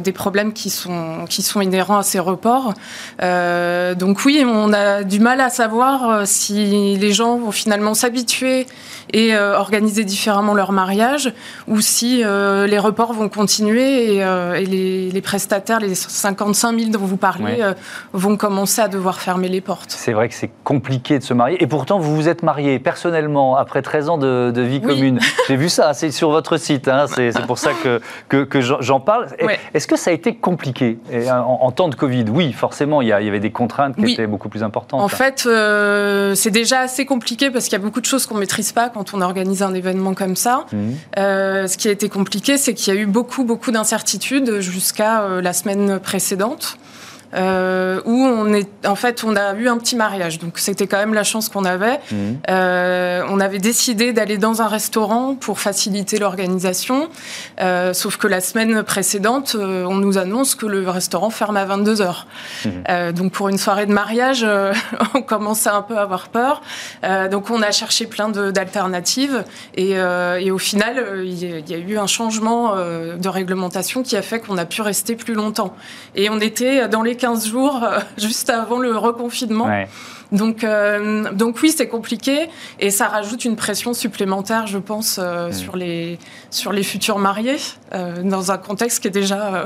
des 0.00 0.12
problèmes 0.12 0.52
qui 0.52 0.70
sont, 0.70 1.24
qui 1.28 1.42
sont 1.42 1.60
inhérents 1.60 1.98
à 1.98 2.02
ces 2.02 2.18
reports. 2.18 2.74
Euh, 3.22 3.94
donc 3.94 4.24
oui, 4.24 4.44
on 4.46 4.72
a 4.72 5.02
du 5.02 5.20
mal 5.20 5.40
à 5.40 5.50
savoir 5.50 6.08
euh, 6.08 6.22
si 6.24 6.96
les 6.96 7.12
gens 7.12 7.38
vont 7.38 7.52
finalement 7.52 7.94
s'habituer 7.94 8.66
et 9.12 9.36
organiser 9.36 10.02
différemment 10.02 10.54
leur 10.54 10.72
mariage 10.72 11.32
ou 11.68 11.80
si 11.80 12.24
les 12.24 12.78
reports 12.78 13.12
vont 13.12 13.28
continuer 13.28 14.16
et, 14.16 14.64
les, 14.64 15.20
prestataires, 15.20 15.78
les 15.78 15.94
55 15.94 16.76
000 16.76 16.90
dont 16.90 16.98
vous 16.98 17.18
parlez, 17.18 17.62
vont 18.12 18.36
commencer 18.36 18.80
à 18.80 18.88
devoir 18.88 19.20
fermer 19.20 19.48
les 19.48 19.60
portes. 19.60 19.90
C'est 19.90 20.14
vrai 20.14 20.28
que 20.28 20.34
c'est 20.34 20.50
compliqué 20.64 21.18
de 21.18 21.22
se 21.22 21.34
marier. 21.34 21.62
Et 21.62 21.66
pourtant, 21.66 21.98
vous 21.98 22.16
vous 22.16 22.28
êtes 22.28 22.42
marié 22.42 22.78
personnellement 22.78 23.56
après 23.56 23.82
13 23.82 24.08
ans 24.08 24.18
de, 24.18 24.52
vie 24.56 24.80
commune. 24.80 25.20
J'ai 25.48 25.56
vu 25.56 25.68
ça, 25.68 25.92
c'est 25.94 26.10
sur 26.10 26.30
votre 26.30 26.56
site. 26.56 26.88
Hein. 26.88 27.06
c'est 27.08 27.46
pour 27.46 27.58
ça 27.58 27.70
que, 27.82 28.00
que, 28.28 28.44
que 28.44 28.60
j'en 28.60 29.00
parle. 29.00 29.28
Est-ce 29.74 29.88
que 29.88 29.96
ça 29.96 30.10
a 30.10 30.14
été 30.14 30.36
compliqué 30.36 30.98
en, 31.28 31.70
temps 31.72 31.88
de 31.88 31.96
Covid 31.96 32.26
Oui, 32.30 32.52
forcément, 32.52 33.02
il 33.02 33.08
y, 33.08 33.12
avait 33.12 33.40
des 33.40 33.50
contraintes 33.50 33.96
qui 33.96 34.12
étaient 34.12 34.28
beaucoup 34.28 34.48
plus 34.48 34.62
importantes. 34.62 35.00
En 35.00 35.08
fait, 35.08 35.44
euh, 35.46 36.36
c'est 36.36 36.52
déjà 36.52 36.80
assez 36.80 37.04
compliqué 37.04 37.50
parce 37.50 37.64
qu'il 37.64 37.72
y 37.72 37.80
a 37.80 37.84
beaucoup 37.84 38.00
de 38.00 38.06
choses 38.06 38.26
qu'on 38.26 38.36
ne 38.36 38.40
maîtrise 38.40 38.70
pas 38.70 38.88
quand 38.88 39.14
on 39.14 39.20
organise 39.20 39.62
un 39.62 39.74
événement 39.74 40.14
comme 40.14 40.36
ça. 40.36 40.66
Mmh. 40.72 40.78
Euh, 41.18 41.66
ce 41.66 41.76
qui 41.76 41.88
a 41.88 41.90
été 41.90 42.08
compliqué, 42.08 42.56
c'est 42.56 42.72
qu'il 42.74 42.94
y 42.94 42.96
a 42.96 43.00
eu 43.00 43.06
beaucoup, 43.06 43.42
beaucoup 43.42 43.72
d'incertitudes 43.72 44.60
jusqu'à 44.60 45.22
euh, 45.22 45.42
la 45.42 45.52
semaine 45.52 45.98
précédente. 45.98 46.78
Euh, 47.34 48.00
où 48.04 48.24
on 48.24 48.52
est, 48.52 48.68
en 48.86 48.94
fait, 48.94 49.24
on 49.24 49.34
a 49.36 49.54
eu 49.54 49.68
un 49.68 49.78
petit 49.78 49.96
mariage. 49.96 50.38
Donc, 50.38 50.58
c'était 50.58 50.86
quand 50.86 50.98
même 50.98 51.14
la 51.14 51.24
chance 51.24 51.48
qu'on 51.48 51.64
avait. 51.64 52.00
Mhm. 52.10 52.38
Euh, 52.48 53.22
on 53.28 53.40
avait 53.40 53.58
décidé 53.58 54.12
d'aller 54.12 54.38
dans 54.38 54.62
un 54.62 54.68
restaurant 54.68 55.34
pour 55.34 55.58
faciliter 55.58 56.18
l'organisation. 56.18 57.08
Euh, 57.60 57.92
sauf 57.92 58.16
que 58.16 58.28
la 58.28 58.40
semaine 58.40 58.82
précédente, 58.82 59.56
on 59.58 59.94
nous 59.94 60.18
annonce 60.18 60.54
que 60.54 60.66
le 60.66 60.88
restaurant 60.88 61.30
ferme 61.30 61.56
à 61.56 61.64
22 61.64 62.02
heures. 62.02 62.26
Mhm. 62.64 63.12
donc, 63.12 63.32
pour 63.32 63.48
une 63.48 63.58
soirée 63.58 63.86
de 63.86 63.92
mariage, 63.92 64.46
on 65.14 65.22
commençait 65.22 65.70
un 65.70 65.82
peu 65.82 65.96
à 65.96 66.02
avoir 66.02 66.28
peur. 66.28 66.62
donc, 67.30 67.50
on 67.50 67.62
a 67.62 67.70
cherché 67.70 68.06
plein 68.06 68.28
d'alternatives. 68.28 69.44
Et, 69.76 69.92
et, 69.92 70.50
au 70.50 70.58
final, 70.58 71.22
il 71.24 71.68
y 71.68 71.74
a 71.74 71.78
eu 71.78 71.98
un 71.98 72.06
changement 72.06 72.74
de 72.76 73.28
réglementation 73.28 74.02
qui 74.02 74.16
a 74.16 74.22
fait 74.22 74.40
qu'on 74.40 74.58
a 74.58 74.64
pu 74.64 74.82
rester 74.82 75.16
plus 75.16 75.34
longtemps. 75.34 75.74
Et 76.14 76.30
on 76.30 76.38
était 76.40 76.88
dans 76.88 77.02
les 77.02 77.13
15 77.16 77.48
jours 77.48 77.82
euh, 77.82 77.98
juste 78.18 78.50
avant 78.50 78.78
le 78.78 78.96
reconfinement. 78.96 79.68
Donc, 80.32 80.64
euh, 80.64 81.30
donc 81.32 81.58
oui, 81.62 81.70
c'est 81.70 81.88
compliqué 81.88 82.48
et 82.80 82.90
ça 82.90 83.08
rajoute 83.08 83.44
une 83.44 83.56
pression 83.56 83.92
supplémentaire, 83.92 84.66
je 84.66 84.78
pense, 84.78 85.20
euh, 85.22 85.48
mm. 85.48 85.52
sur, 85.52 85.76
les, 85.76 86.18
sur 86.50 86.72
les 86.72 86.82
futurs 86.82 87.18
mariés, 87.18 87.56
euh, 87.94 88.22
dans 88.22 88.50
un 88.50 88.58
contexte 88.58 89.00
qui 89.00 89.08
est 89.08 89.12
déjà 89.12 89.64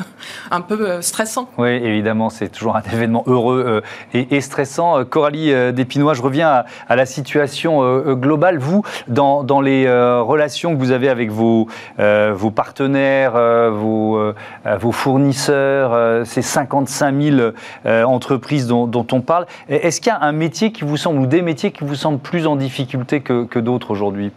un 0.50 0.61
peu 0.61 1.00
stressant. 1.00 1.49
Oui, 1.59 1.71
évidemment, 1.71 2.31
c'est 2.31 2.49
toujours 2.49 2.77
un 2.77 2.83
événement 2.93 3.25
heureux 3.27 3.83
et, 4.15 4.41
stressant. 4.41 5.05
Coralie 5.05 5.53
Despinois, 5.73 6.15
je 6.15 6.23
reviens 6.23 6.65
à, 6.88 6.97
la 6.97 7.07
situation 7.07 8.03
globale. 8.15 8.59
Vous, 8.59 8.83
dans, 9.09 9.43
dans, 9.43 9.61
les 9.61 9.88
relations 9.88 10.75
que 10.75 10.79
vous 10.79 10.93
avez 10.93 11.09
avec 11.09 11.31
vos, 11.31 11.67
vos 11.99 12.50
partenaires, 12.50 13.33
vos, 13.73 14.33
vos 14.79 14.93
fournisseurs, 14.93 16.27
ces 16.27 16.43
55 16.43 17.23
000 17.23 17.53
entreprises 17.85 18.67
dont, 18.67 18.87
dont 18.87 19.07
on 19.12 19.21
parle, 19.21 19.47
est-ce 19.69 20.00
qu'il 20.00 20.11
y 20.11 20.15
a 20.15 20.21
un 20.21 20.33
métier 20.49 20.73
qui 20.73 20.85
vous 20.85 20.97
semblent, 20.97 21.21
ou 21.21 21.26
des 21.26 21.43
métiers 21.43 21.73
qui 21.73 21.85
vous 21.85 21.95
semblent 21.95 22.21
plus 22.21 22.47
en 22.47 22.57
difficulté 22.57 23.21
que, 23.21 23.59
d'autres 23.59 23.90
aujourd'hui? 23.90 24.33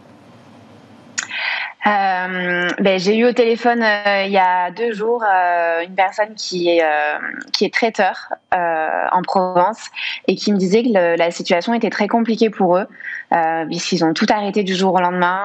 Euh, 1.87 2.67
ben, 2.79 2.99
J'ai 2.99 3.17
eu 3.17 3.25
au 3.25 3.31
téléphone 3.31 3.81
euh, 3.81 4.25
il 4.25 4.31
y 4.31 4.37
a 4.37 4.71
deux 4.71 4.91
jours 4.93 5.23
euh, 5.23 5.83
une 5.83 5.95
personne 5.95 6.35
qui 6.35 6.69
est, 6.69 6.83
qui 7.53 7.63
est 7.63 7.73
traiteur 7.73 8.33
en 8.51 9.21
Provence 9.23 9.89
et 10.27 10.35
qui 10.35 10.51
me 10.51 10.57
disait 10.57 10.83
que 10.83 11.17
la 11.17 11.31
situation 11.31 11.73
était 11.73 11.89
très 11.89 12.09
compliquée 12.09 12.49
pour 12.49 12.75
eux 12.75 12.87
puisqu'ils 13.67 14.03
ont 14.03 14.13
tout 14.13 14.25
arrêté 14.29 14.63
du 14.63 14.75
jour 14.75 14.93
au 14.93 14.99
lendemain. 14.99 15.41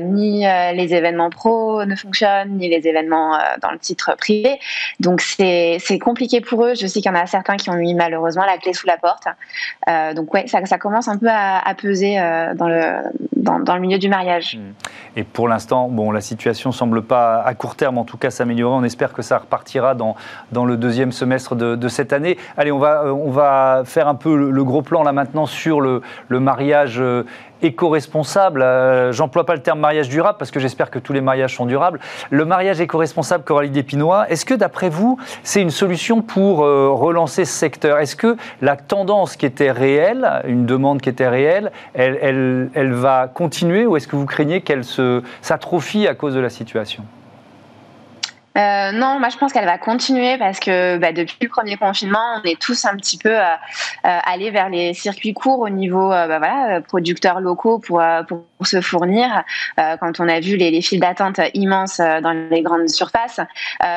ni 0.00 0.40
les 0.40 0.94
événements 0.94 1.30
pro 1.30 1.84
ne 1.84 1.94
fonctionnent, 1.94 2.56
ni 2.56 2.68
les 2.68 2.86
événements 2.88 3.38
dans 3.62 3.70
le 3.70 3.78
titre 3.78 4.16
privé. 4.16 4.58
Donc 5.00 5.20
c'est 5.20 5.98
compliqué 6.00 6.40
pour 6.40 6.64
eux. 6.64 6.74
Je 6.74 6.86
sais 6.86 7.00
qu'il 7.00 7.10
y 7.10 7.14
en 7.14 7.18
a 7.18 7.26
certains 7.26 7.56
qui 7.56 7.70
ont 7.70 7.74
mis 7.74 7.94
malheureusement 7.94 8.44
la 8.44 8.58
clé 8.58 8.72
sous 8.72 8.86
la 8.86 8.96
porte. 8.96 9.26
donc 10.14 10.32
ouais, 10.34 10.46
ça, 10.46 10.78
commence 10.78 11.08
un 11.08 11.18
peu 11.18 11.28
à, 11.28 11.74
peser 11.80 12.16
dans, 12.54 12.68
le, 12.68 13.02
dans, 13.36 13.74
le 13.74 13.80
milieu 13.80 13.98
du 13.98 14.08
mariage. 14.08 14.58
Et 15.16 15.24
pour 15.24 15.48
l'instant, 15.48 15.88
bon, 15.88 16.10
la 16.10 16.20
situation 16.20 16.72
semble 16.72 17.02
pas 17.02 17.42
à 17.42 17.54
court 17.54 17.76
terme, 17.76 17.98
en 17.98 18.04
tout 18.04 18.16
cas, 18.16 18.30
s'améliorer. 18.30 18.74
On 18.74 18.84
espère 18.84 19.12
que 19.12 19.22
ça 19.22 19.38
repartira 19.38 19.94
dans, 19.94 20.16
dans 20.52 20.64
le 20.64 20.76
deuxième 20.76 21.12
semestre 21.12 21.56
de, 21.56 21.88
cette 21.88 22.12
année. 22.12 22.36
Allez, 22.56 22.70
on 22.70 22.78
va, 22.78 23.04
euh, 23.04 23.10
on 23.10 23.30
va 23.30 23.82
faire 23.84 24.08
un 24.08 24.14
peu 24.14 24.36
le, 24.36 24.64
gros 24.64 24.82
plan 24.82 25.02
là 25.02 25.12
maintenant 25.12 25.46
sur 25.46 25.80
le, 25.80 26.02
le 26.28 26.40
mariage 26.40 27.00
euh, 27.18 27.24
éco-responsable. 27.62 28.62
Euh, 28.62 29.12
j'emploie 29.12 29.44
pas 29.44 29.54
le 29.54 29.62
terme 29.62 29.80
mariage 29.80 30.08
durable 30.08 30.38
parce 30.38 30.50
que 30.50 30.60
j'espère 30.60 30.90
que 30.90 30.98
tous 30.98 31.12
les 31.12 31.20
mariages 31.20 31.56
sont 31.56 31.66
durables. 31.66 32.00
Le 32.30 32.44
mariage 32.44 32.80
éco-responsable, 32.80 33.44
Coralie 33.44 33.70
Despinois, 33.70 34.28
est-ce 34.30 34.44
que 34.44 34.54
d'après 34.54 34.88
vous, 34.88 35.18
c'est 35.42 35.60
une 35.60 35.70
solution 35.70 36.22
pour 36.22 36.64
euh, 36.64 36.90
relancer 36.90 37.44
ce 37.44 37.52
secteur? 37.52 37.98
Est-ce 37.98 38.16
que 38.16 38.36
la 38.62 38.76
tendance 38.76 39.36
qui 39.36 39.46
était 39.46 39.70
réelle, 39.70 40.42
une 40.46 40.66
demande 40.66 41.00
qui 41.00 41.08
était 41.08 41.28
réelle, 41.28 41.72
elle, 41.94 42.18
elle, 42.22 42.70
elle 42.74 42.92
va 42.92 43.28
continuer 43.32 43.86
ou 43.86 43.96
est-ce 43.96 44.08
que 44.08 44.16
vous 44.16 44.26
craignez 44.26 44.60
qu'elle 44.60 44.84
s'atrophie 45.42 46.06
à 46.06 46.14
cause 46.14 46.34
de 46.34 46.40
la 46.40 46.50
situation? 46.50 47.04
Euh, 48.56 48.92
non, 48.92 49.20
moi 49.20 49.28
je 49.28 49.36
pense 49.36 49.52
qu'elle 49.52 49.66
va 49.66 49.78
continuer 49.78 50.36
parce 50.38 50.58
que 50.58 50.96
bah, 50.96 51.12
depuis 51.12 51.36
le 51.42 51.48
premier 51.48 51.76
confinement, 51.76 52.40
on 52.42 52.48
est 52.48 52.60
tous 52.60 52.84
un 52.86 52.96
petit 52.96 53.18
peu 53.18 53.30
euh, 53.30 53.42
euh 53.42 54.18
allés 54.24 54.50
vers 54.50 54.68
les 54.68 54.94
circuits 54.94 55.34
courts 55.34 55.60
au 55.60 55.68
niveau 55.68 56.12
euh, 56.12 56.26
bah, 56.26 56.38
voilà, 56.38 56.80
producteurs 56.80 57.40
locaux 57.40 57.78
pour, 57.78 58.02
pour, 58.26 58.44
se 58.62 58.80
fournir. 58.80 59.44
quand 59.76 60.18
on 60.18 60.28
a 60.28 60.40
vu 60.40 60.56
les, 60.56 60.72
les 60.72 60.82
files 60.82 60.98
d'attente 60.98 61.40
immenses 61.54 61.98
dans 61.98 62.48
les 62.50 62.62
grandes 62.62 62.88
surfaces, 62.88 63.38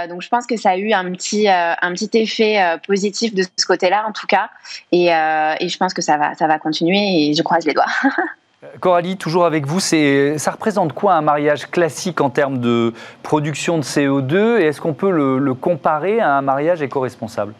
donc 0.07 0.21
je 0.21 0.29
pense 0.29 0.45
que 0.45 0.55
ça 0.55 0.71
a 0.71 0.77
eu 0.77 0.93
un 0.93 1.11
petit 1.11 1.47
un 1.49 1.91
petit 1.93 2.11
effet 2.13 2.77
positif 2.85 3.33
de 3.33 3.41
ce 3.41 3.65
côté-là 3.65 4.05
en 4.07 4.11
tout 4.11 4.27
cas, 4.27 4.51
et, 4.91 5.07
et 5.07 5.67
je 5.67 5.77
pense 5.77 5.95
que 5.95 6.03
ça 6.03 6.17
va 6.17 6.35
ça 6.35 6.45
va 6.45 6.59
continuer 6.59 7.29
et 7.29 7.33
je 7.33 7.41
croise 7.41 7.65
les 7.65 7.73
doigts. 7.73 7.87
Coralie, 8.79 9.17
toujours 9.17 9.45
avec 9.45 9.65
vous, 9.65 9.79
ça 9.79 10.51
représente 10.51 10.93
quoi 10.93 11.15
un 11.15 11.21
mariage 11.21 11.71
classique 11.71 12.21
en 12.21 12.29
termes 12.29 12.59
de 12.59 12.93
production 13.23 13.79
de 13.79 13.83
CO2 13.83 14.59
et 14.59 14.65
est-ce 14.65 14.79
qu'on 14.79 14.93
peut 14.93 15.09
le 15.09 15.53
comparer 15.55 16.19
à 16.19 16.37
un 16.37 16.43
mariage 16.43 16.83
éco-responsable? 16.83 17.55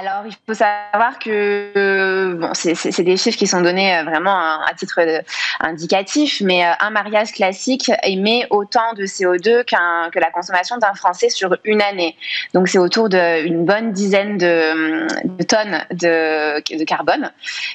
Alors, 0.00 0.24
il 0.26 0.34
faut 0.46 0.54
savoir 0.54 1.18
que 1.18 2.36
bon, 2.38 2.50
c'est 2.54 3.02
des 3.02 3.16
chiffres 3.16 3.38
qui 3.38 3.46
sont 3.46 3.60
donnés 3.60 3.96
euh, 3.96 4.02
vraiment 4.02 4.34
à, 4.34 4.72
titre 4.76 5.00
euh, 5.00 5.20
indicatif, 5.60 6.40
mais 6.44 6.64
euh, 6.64 6.72
un 6.80 6.90
mariage 6.90 7.32
classique 7.32 7.90
émet 8.02 8.46
autant 8.50 8.92
de 8.96 9.04
CO2 9.04 9.64
que 9.64 10.18
la 10.18 10.30
consommation 10.30 10.78
d'un 10.78 10.94
Français 10.94 11.28
sur 11.28 11.56
une 11.64 11.82
année. 11.82 12.16
Donc, 12.54 12.68
c'est 12.68 12.78
autour 12.78 13.08
d'une 13.08 13.64
bonne 13.64 13.92
dizaine 13.92 14.38
de, 14.38 15.06
tonnes 15.44 15.84
de, 15.90 16.76
de, 16.76 16.84
carbone. 16.84 17.30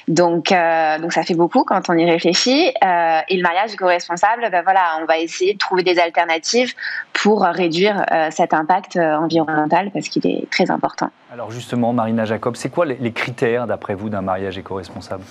Donc, 0.08 0.52
donc, 1.00 1.12
ça 1.12 1.22
fait 1.22 1.34
beaucoup 1.34 1.64
quand 1.64 1.88
on 1.88 1.94
y 1.94 2.10
réfléchit. 2.10 2.68
et 2.68 3.36
le 3.36 3.42
mariage 3.42 3.72
éco-responsable, 3.74 4.48
ben 4.50 4.62
voilà, 4.62 4.98
on 5.00 5.06
va 5.06 5.18
essayer 5.18 5.54
de 5.54 5.58
trouver 5.58 5.82
des 5.82 5.98
alternatives 5.98 6.74
pour 7.12 7.42
réduire 7.42 8.04
cet 8.30 8.54
impact 8.54 8.96
environnemental 8.96 9.90
parce 9.92 10.08
qu'il 10.08 10.26
est 10.26 10.48
très 10.50 10.70
important. 10.70 11.10
Alors 11.32 11.50
justement, 11.52 11.92
Marina 12.10 12.24
Jacob, 12.24 12.56
c'est 12.56 12.70
quoi 12.70 12.86
les 12.86 13.12
critères, 13.12 13.66
d'après 13.66 13.94
vous, 13.94 14.08
d'un 14.08 14.22
mariage 14.22 14.58
éco-responsable? 14.58 15.22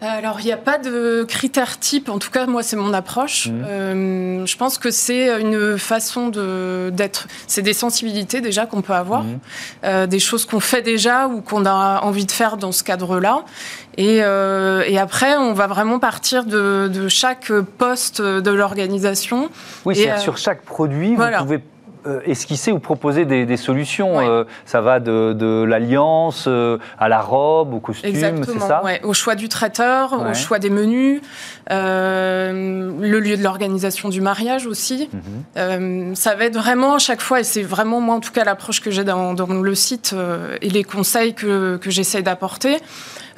Alors, 0.00 0.40
il 0.40 0.46
n'y 0.46 0.52
a 0.52 0.56
pas 0.56 0.78
de 0.78 1.24
critères 1.28 1.78
type. 1.78 2.08
En 2.08 2.18
tout 2.18 2.30
cas, 2.30 2.46
moi, 2.46 2.64
c'est 2.64 2.74
mon 2.74 2.92
approche. 2.92 3.46
Mmh. 3.46 3.64
Euh, 3.64 4.46
je 4.46 4.56
pense 4.56 4.78
que 4.78 4.90
c'est 4.90 5.40
une 5.40 5.78
façon 5.78 6.28
d'être. 6.28 7.28
C'est 7.46 7.62
des 7.62 7.72
sensibilités 7.72 8.40
déjà 8.40 8.66
qu'on 8.66 8.82
peut 8.82 8.94
avoir, 8.94 9.22
mmh. 9.22 9.38
euh, 9.84 10.06
des 10.08 10.18
choses 10.18 10.44
qu'on 10.44 10.58
fait 10.58 10.82
déjà 10.82 11.28
ou 11.28 11.40
qu'on 11.40 11.66
a 11.66 12.00
envie 12.02 12.26
de 12.26 12.32
faire 12.32 12.56
dans 12.56 12.72
ce 12.72 12.82
cadre-là. 12.82 13.44
Et, 13.96 14.18
euh, 14.22 14.82
et, 14.88 14.98
après, 14.98 15.36
on 15.36 15.52
va 15.52 15.68
vraiment 15.68 16.00
partir 16.00 16.44
de, 16.44 16.90
de 16.92 17.08
chaque 17.08 17.52
poste 17.78 18.20
de 18.20 18.50
l'organisation. 18.50 19.50
Oui, 19.84 19.94
c'est 19.94 20.18
sur 20.18 20.36
chaque 20.36 20.62
produit, 20.62 21.14
vous 21.14 21.24
pouvez 21.38 21.62
esquisser 22.24 22.72
ou 22.72 22.78
proposer 22.78 23.24
des, 23.24 23.56
solutions. 23.56 24.20
Euh, 24.20 24.44
ça 24.64 24.80
va 24.80 25.00
de, 25.00 25.64
l'alliance 25.64 26.46
euh, 26.48 26.78
à 26.98 27.08
la 27.08 27.20
robe, 27.20 27.74
au 27.74 27.80
costume, 27.80 28.44
c'est 28.44 28.58
ça 28.58 28.82
ouais. 28.84 29.00
Au 29.04 29.12
choix 29.12 29.34
du 29.34 29.48
traiteur, 29.48 30.12
au 30.12 30.34
choix 30.34 30.58
des 30.58 30.70
menus, 30.70 31.20
le 31.70 33.18
lieu 33.18 33.36
de 33.36 33.42
l'organisation 33.42 34.08
du 34.08 34.20
mariage 34.20 34.66
aussi. 34.66 35.08
Mhm. 35.56 36.14
ça 36.14 36.34
va 36.34 36.44
être 36.44 36.56
vraiment 36.56 36.94
à 36.94 36.98
chaque 36.98 37.20
fois, 37.20 37.40
et 37.40 37.44
c'est 37.44 37.62
vraiment 37.62 38.00
moi 38.00 38.16
en 38.16 38.20
tout 38.20 38.32
cas 38.32 38.44
l'approche 38.44 38.80
que 38.80 38.90
j'ai 38.90 39.04
dans, 39.04 39.32
le 39.32 39.74
site 39.74 40.14
et 40.60 40.70
les 40.70 40.84
conseils 40.84 41.34
que, 41.34 41.76
que 41.76 41.90
j'essaie 41.90 42.22
d'apporter. 42.22 42.78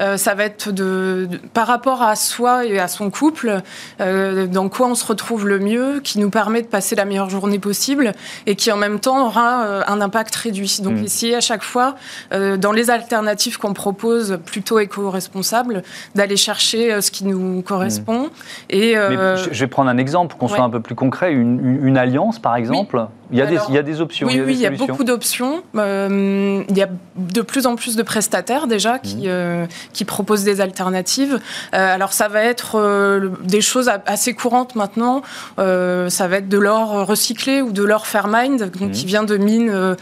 Euh, 0.00 0.16
ça 0.16 0.35
va 0.35 0.44
être 0.44 0.70
de, 0.70 1.28
par 1.52 1.66
rapport 1.66 2.02
à 2.02 2.16
soi 2.16 2.64
et 2.66 2.78
à 2.78 2.88
son 2.88 3.11
couple, 3.11 3.62
euh, 4.00 4.46
dans 4.46 4.68
quoi 4.68 4.88
on 4.88 4.94
se 4.94 5.07
retrouve 5.07 5.46
le 5.46 5.59
mieux, 5.59 6.00
qui 6.02 6.18
nous 6.18 6.30
permet 6.30 6.62
de 6.62 6.66
passer 6.66 6.96
la 6.96 7.04
meilleure 7.04 7.30
journée 7.30 7.59
possible 7.59 8.12
et 8.46 8.57
qui 8.57 8.72
en 8.72 8.76
même 8.76 9.00
temps 9.00 9.26
aura 9.26 9.64
euh, 9.64 9.83
un 9.87 10.00
impact 10.00 10.35
réduit. 10.35 10.78
Donc 10.83 10.94
mmh. 10.94 11.04
essayer 11.04 11.35
à 11.37 11.40
chaque 11.40 11.62
fois, 11.62 11.94
dans 12.30 12.72
les 12.72 12.90
alternatives 12.90 13.59
qu'on 13.59 13.72
propose, 13.72 14.38
plutôt 14.44 14.78
éco-responsables, 14.78 15.83
d'aller 16.14 16.37
chercher 16.37 17.00
ce 17.00 17.11
qui 17.11 17.24
nous 17.24 17.62
correspond. 17.62 18.24
Mmh. 18.24 18.30
Et, 18.70 18.94
je 18.94 19.61
vais 19.61 19.66
prendre 19.66 19.90
un 19.90 19.98
exemple 19.98 20.30
pour 20.30 20.38
qu'on 20.38 20.48
soit 20.48 20.64
un 20.64 20.70
peu 20.70 20.80
plus 20.80 20.94
concret. 20.94 21.33
Une, 21.33 21.96
alliance, 21.96 22.38
par 22.38 22.57
exemple 22.57 23.07
il, 23.30 23.38
y 23.38 23.42
a 23.42 23.46
des, 23.46 23.58
il 23.68 23.74
y 23.74 23.78
a 23.78 23.82
des 23.82 24.00
options. 24.00 24.26
Oui, 24.26 24.34
il 24.34 24.38
y 24.38 24.40
a, 24.40 24.44
oui, 24.44 24.54
il 24.54 24.60
y 24.60 24.66
a 24.66 24.70
beaucoup 24.70 25.04
d'options. 25.04 25.62
il 25.74 26.76
y 26.76 26.82
a 26.82 26.88
de 27.16 27.42
plus 27.42 27.66
en 27.66 27.76
plus 27.76 27.96
de 27.96 28.02
prestataires 28.02 28.66
déjà 28.66 28.98
qui, 28.98 29.28
mmh 29.28 29.64
qui 29.92 30.04
proposent 30.04 30.44
des 30.44 30.60
alternatives. 30.60 31.38
Euh, 31.74 31.94
alors 31.94 32.12
ça 32.12 32.28
va 32.28 32.42
être 32.42 32.78
euh, 32.78 33.30
des 33.42 33.60
choses 33.60 33.90
assez 34.06 34.34
courantes 34.34 34.74
maintenant. 34.74 35.22
Euh, 35.58 36.08
ça 36.08 36.28
va 36.28 36.37
être 36.37 36.48
de 36.48 36.58
l'or 36.58 37.06
recyclé 37.06 37.62
ou 37.62 37.72
de 37.72 37.82
l'or 37.82 38.06
Fairmind, 38.06 38.58
donc, 38.58 38.90
qui 38.92 39.04
mhm. 39.04 39.08
vient 39.08 39.24
de 39.24 39.37
mines 39.37 39.96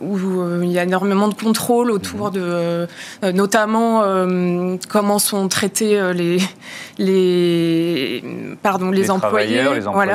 où 0.00 0.62
il 0.62 0.70
y 0.70 0.78
a 0.78 0.82
énormément 0.82 1.28
de 1.28 1.34
contrôle 1.34 1.90
autour 1.90 2.26
mhm. 2.26 2.32
de, 2.32 3.32
notamment 3.32 4.04
comment 4.88 5.18
sont 5.18 5.48
traités 5.48 6.00
les, 6.14 6.38
les, 6.98 8.24
pardon, 8.62 8.90
les, 8.90 9.10
employés. 9.10 9.62
Les 9.74 9.86
employés 9.86 10.12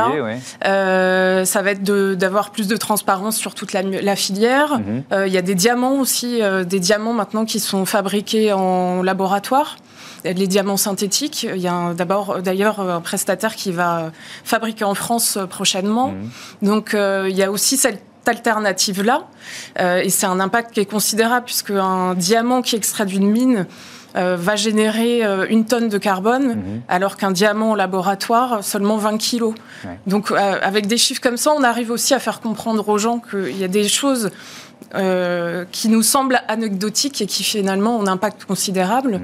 voilà. 0.61 1.45
ça 1.45 1.61
va 1.61 1.71
être 1.71 1.83
d'avoir 2.15 2.51
plus 2.51 2.67
de 2.67 2.77
transparence 2.77 3.37
sur 3.37 3.55
toute 3.55 3.73
la, 3.73 4.15
filière. 4.15 4.79
Mhm. 4.79 5.03
il 5.27 5.33
y 5.33 5.37
a 5.37 5.41
des 5.41 5.55
diamants 5.55 5.99
aussi, 5.99 6.41
des 6.65 6.79
diamants 6.79 7.13
maintenant 7.13 7.45
qui 7.45 7.59
sont 7.59 7.85
fabriqués 7.85 8.53
en 8.53 9.03
laboratoire 9.03 9.77
les 10.23 10.47
diamants 10.47 10.77
synthétiques. 10.77 11.43
Il 11.43 11.61
y 11.61 11.67
a 11.67 11.93
d'abord 11.93 12.41
d'ailleurs 12.41 12.79
un 12.79 13.01
prestataire 13.01 13.55
qui 13.55 13.71
va 13.71 14.11
fabriquer 14.43 14.83
en 14.83 14.95
France 14.95 15.37
prochainement. 15.49 16.09
Mmh. 16.09 16.65
Donc 16.65 16.93
euh, 16.93 17.27
il 17.29 17.35
y 17.35 17.43
a 17.43 17.51
aussi 17.51 17.77
cette 17.77 18.01
alternative 18.27 19.03
là 19.03 19.27
euh, 19.79 19.99
et 19.99 20.09
c'est 20.09 20.25
un 20.25 20.39
impact 20.39 20.73
qui 20.73 20.79
est 20.79 20.85
considérable 20.85 21.45
puisque 21.45 21.71
un 21.71 22.13
diamant 22.15 22.61
qui 22.61 22.75
est 22.75 22.77
extrait 22.77 23.05
d'une 23.05 23.29
mine 23.29 23.65
euh, 24.15 24.35
va 24.39 24.55
générer 24.55 25.21
une 25.49 25.65
tonne 25.65 25.89
de 25.89 25.97
carbone, 25.99 26.55
mmh. 26.55 26.81
alors 26.87 27.17
qu'un 27.17 27.29
diamant 27.29 27.71
en 27.71 27.75
laboratoire, 27.75 28.63
seulement 28.63 28.97
20 28.97 29.17
kilos. 29.17 29.53
Donc, 30.07 30.31
avec 30.31 30.87
des 30.87 30.97
chiffres 30.97 31.21
comme 31.21 31.37
ça, 31.37 31.51
on 31.55 31.61
arrive 31.61 31.91
aussi 31.91 32.15
à 32.15 32.19
faire 32.19 32.39
comprendre 32.39 32.87
aux 32.89 32.97
gens 32.97 33.19
qu'il 33.19 33.57
y 33.57 33.63
a 33.63 33.67
des 33.67 33.87
choses 33.87 34.31
euh, 34.95 35.65
qui 35.71 35.89
nous 35.89 36.01
semble 36.01 36.39
anecdotique 36.47 37.21
et 37.21 37.25
qui 37.25 37.43
finalement 37.43 37.97
ont 37.97 38.03
un 38.03 38.07
impact 38.07 38.45
considérable. 38.45 39.19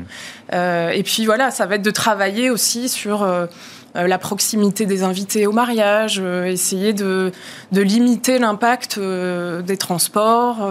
Euh, 0.52 0.90
et 0.90 1.04
puis 1.04 1.26
voilà, 1.26 1.52
ça 1.52 1.66
va 1.66 1.76
être 1.76 1.82
de 1.82 1.92
travailler 1.92 2.50
aussi 2.50 2.90
sur 2.90 3.24
euh, 3.24 3.46
euh, 3.46 3.48
la 3.96 4.18
proximité 4.18 4.86
des 4.86 5.04
invités 5.04 5.46
au 5.46 5.52
mariage, 5.52 6.20
euh, 6.24 6.46
essayer 6.46 6.94
de, 6.94 7.32
de 7.72 7.82
limiter 7.82 8.40
l'impact 8.40 8.98
euh, 8.98 9.62
des 9.62 9.78
transports. 9.78 10.70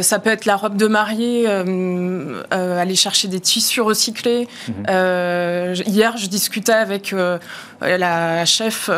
ça 0.00 0.18
peut 0.18 0.30
être 0.30 0.44
la 0.44 0.56
robe 0.56 0.76
de 0.76 0.86
mariée, 0.86 1.46
aller 2.50 2.96
chercher 2.96 3.28
des 3.28 3.40
tissus 3.40 3.80
recyclés. 3.80 4.48
Mhm. 4.68 5.74
hier, 5.86 6.16
je 6.16 6.26
discutais 6.26 6.72
avec 6.72 7.14
la 7.80 8.44
chef 8.44 8.90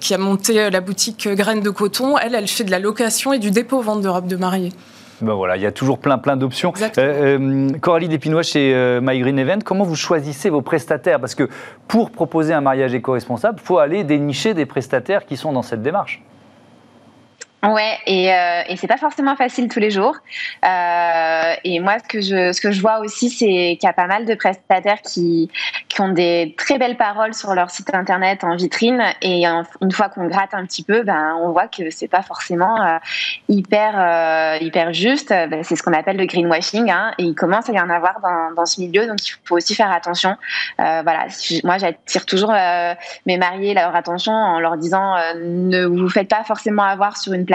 qui 0.00 0.14
a 0.14 0.18
monté 0.18 0.70
la 0.70 0.80
boutique 0.80 1.28
Graines 1.28 1.62
de 1.62 1.70
coton. 1.70 2.18
Elle, 2.18 2.34
elle 2.34 2.48
fait 2.48 2.64
de 2.64 2.70
la 2.70 2.78
location 2.78 3.32
et 3.32 3.38
du 3.38 3.50
dépôt-vente 3.50 4.02
de 4.02 4.08
robes 4.08 4.28
de 4.28 4.36
mariée. 4.36 4.72
Ben 5.24 5.34
voilà, 5.34 5.56
il 5.56 5.62
y 5.62 5.66
a 5.66 5.72
toujours 5.72 5.98
plein, 5.98 6.18
plein 6.18 6.36
d'options. 6.36 6.72
Euh, 6.98 7.70
Coralie 7.80 8.08
Despinois 8.08 8.42
chez 8.42 8.98
My 9.02 9.18
Green 9.18 9.38
Event, 9.38 9.58
comment 9.64 9.84
vous 9.84 9.96
choisissez 9.96 10.50
vos 10.50 10.62
prestataires? 10.62 11.18
Parce 11.18 11.34
que 11.34 11.48
pour 11.88 12.10
proposer 12.10 12.52
un 12.52 12.60
mariage 12.60 12.94
éco-responsable, 12.94 13.58
il 13.60 13.66
faut 13.66 13.78
aller 13.78 14.04
dénicher 14.04 14.54
des 14.54 14.66
prestataires 14.66 15.24
qui 15.24 15.36
sont 15.36 15.52
dans 15.52 15.62
cette 15.62 15.82
démarche. 15.82 16.22
Ouais, 17.64 17.98
et, 18.06 18.30
euh, 18.30 18.62
et 18.68 18.76
c'est 18.76 18.86
pas 18.86 18.98
forcément 18.98 19.36
facile 19.36 19.68
tous 19.68 19.80
les 19.80 19.90
jours. 19.90 20.16
Euh, 20.64 21.54
et 21.64 21.80
moi, 21.80 21.98
ce 21.98 22.08
que 22.08 22.20
je, 22.20 22.52
ce 22.52 22.60
que 22.60 22.70
je 22.72 22.80
vois 22.82 22.98
aussi, 22.98 23.30
c'est 23.30 23.46
qu'il 23.46 23.84
y 23.84 23.86
a 23.86 23.94
pas 23.94 24.06
mal 24.06 24.26
de 24.26 24.34
prestataires 24.34 25.00
qui, 25.00 25.50
qui 25.88 26.00
ont 26.02 26.10
des 26.10 26.54
très 26.58 26.78
belles 26.78 26.98
paroles 26.98 27.32
sur 27.32 27.54
leur 27.54 27.70
site 27.70 27.94
internet 27.94 28.44
en 28.44 28.54
vitrine. 28.56 29.02
Et 29.22 29.46
une 29.46 29.92
fois 29.92 30.10
qu'on 30.10 30.26
gratte 30.26 30.52
un 30.52 30.66
petit 30.66 30.82
peu, 30.82 31.04
ben, 31.04 31.38
on 31.40 31.52
voit 31.52 31.68
que 31.68 31.88
c'est 31.88 32.08
pas 32.08 32.20
forcément 32.20 32.82
euh, 32.82 32.98
hyper, 33.48 33.94
euh, 33.96 34.58
hyper 34.62 34.92
juste. 34.92 35.30
Ben, 35.30 35.62
c'est 35.62 35.76
ce 35.76 35.82
qu'on 35.82 35.94
appelle 35.94 36.18
le 36.18 36.26
greenwashing. 36.26 36.90
Hein, 36.90 37.12
et 37.16 37.22
il 37.22 37.34
commence 37.34 37.70
à 37.70 37.72
y 37.72 37.80
en 37.80 37.88
avoir 37.88 38.20
dans, 38.20 38.54
dans 38.54 38.66
ce 38.66 38.78
milieu, 38.80 39.06
donc 39.06 39.26
il 39.26 39.32
faut 39.44 39.56
aussi 39.56 39.74
faire 39.74 39.90
attention. 39.90 40.36
Voilà, 40.76 41.26
moi, 41.64 41.78
j'attire 41.78 42.26
toujours 42.26 42.52
mes 43.26 43.38
mariés 43.38 43.72
leur 43.72 43.96
attention 43.96 44.32
en 44.32 44.60
leur 44.60 44.76
disant 44.76 45.14
ne 45.36 45.86
vous 45.86 46.08
faites 46.10 46.28
pas 46.28 46.44
forcément 46.44 46.82
avoir 46.82 47.16
sur 47.16 47.32
une 47.32 47.46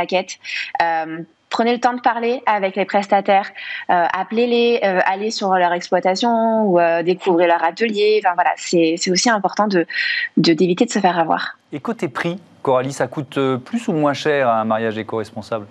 Euh, 0.82 1.20
prenez 1.50 1.74
le 1.74 1.80
temps 1.80 1.94
de 1.94 2.02
parler 2.02 2.42
avec 2.46 2.76
les 2.76 2.86
prestataires, 2.86 3.50
euh, 3.90 4.06
appelez-les, 4.14 4.82
euh, 4.84 5.00
allez 5.06 5.32
sur 5.32 5.54
leur 5.56 5.74
exploitation 5.74 6.66
ou 6.66 6.80
découvrez 7.04 7.48
leur 7.48 7.64
atelier. 7.64 8.22
Enfin 8.24 8.36
voilà, 8.36 8.52
c'est 8.58 9.12
aussi 9.12 9.30
important 9.30 9.68
d'éviter 10.38 10.86
de, 10.86 10.92
se 10.92 11.00
faire 11.00 11.18
avoir. 11.18 11.58
Et 11.72 11.80
côté 11.80 12.08
prix, 12.08 12.40
Coralie, 12.62 12.94
ça 12.94 13.08
coûte 13.08 13.40
plus 13.66 13.88
ou 13.88 13.94
moins 13.94 14.14
cher 14.14 14.50
un 14.50 14.66
mariage 14.66 14.98
éco-responsable? 14.98 15.66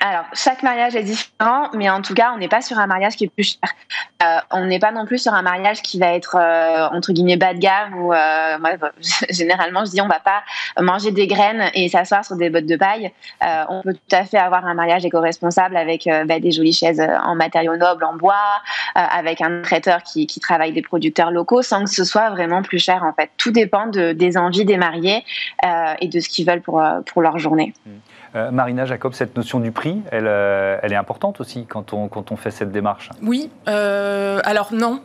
Alors, 0.00 0.26
chaque 0.32 0.62
mariage 0.62 0.94
est 0.94 1.02
différent, 1.02 1.70
mais 1.74 1.90
en 1.90 2.02
tout 2.02 2.14
cas, 2.14 2.30
on 2.32 2.38
n'est 2.38 2.48
pas 2.48 2.60
sur 2.60 2.78
un 2.78 2.86
mariage 2.86 3.16
qui 3.16 3.24
est 3.24 3.28
plus 3.28 3.58
cher. 3.60 3.74
Euh, 4.22 4.38
on 4.52 4.64
n'est 4.66 4.78
pas 4.78 4.92
non 4.92 5.06
plus 5.06 5.18
sur 5.18 5.34
un 5.34 5.42
mariage 5.42 5.82
qui 5.82 5.98
va 5.98 6.14
être 6.14 6.36
euh, 6.36 6.88
entre 6.96 7.12
guillemets 7.12 7.36
bas 7.36 7.52
de 7.52 7.58
gamme 7.58 7.94
ou 7.94 8.12
euh, 8.12 8.58
moi, 8.58 8.70
généralement 9.30 9.84
je 9.84 9.90
dis 9.90 10.00
on 10.00 10.08
va 10.08 10.20
pas 10.20 10.42
manger 10.80 11.10
des 11.10 11.26
graines 11.26 11.70
et 11.74 11.88
s'asseoir 11.88 12.24
sur 12.24 12.36
des 12.36 12.48
bottes 12.48 12.66
de 12.66 12.76
paille. 12.76 13.12
Euh, 13.44 13.64
on 13.68 13.82
peut 13.82 13.94
tout 13.94 14.16
à 14.16 14.24
fait 14.24 14.38
avoir 14.38 14.66
un 14.66 14.74
mariage 14.74 15.04
éco-responsable 15.04 15.76
avec 15.76 16.08
bah, 16.26 16.38
des 16.38 16.52
jolies 16.52 16.72
chaises 16.72 17.04
en 17.24 17.34
matériaux 17.34 17.76
nobles, 17.76 18.04
en 18.04 18.14
bois, 18.14 18.62
avec 18.94 19.40
un 19.40 19.62
traiteur 19.62 20.02
qui, 20.04 20.26
qui, 20.26 20.38
travaille 20.38 20.72
des 20.72 20.82
producteurs 20.82 21.32
locaux, 21.32 21.62
sans 21.62 21.84
que 21.84 21.90
ce 21.90 22.04
soit 22.04 22.30
vraiment 22.30 22.62
plus 22.62 22.78
cher 22.78 23.02
en 23.02 23.12
fait. 23.12 23.30
Tout 23.36 23.50
dépend 23.50 23.86
de, 23.86 24.12
des 24.12 24.36
envies 24.36 24.64
des 24.64 24.76
mariés 24.76 25.24
et 26.00 26.06
de 26.08 26.20
ce 26.20 26.28
qu'ils 26.28 26.46
veulent 26.46 26.62
pour 26.62 26.82
pour 27.06 27.22
leur 27.22 27.38
journée. 27.38 27.74
Mmh. 27.84 27.90
Euh, 28.34 28.50
Marina 28.50 28.84
Jacob, 28.84 29.14
cette 29.14 29.36
notion 29.36 29.58
du 29.58 29.72
prix, 29.72 30.02
elle, 30.10 30.26
euh, 30.26 30.78
elle 30.82 30.92
est 30.92 30.96
importante 30.96 31.40
aussi 31.40 31.64
quand 31.66 31.92
on, 31.94 32.08
quand 32.08 32.30
on 32.30 32.36
fait 32.36 32.50
cette 32.50 32.70
démarche 32.70 33.10
Oui, 33.22 33.50
euh, 33.68 34.40
alors 34.44 34.68
non. 34.72 35.00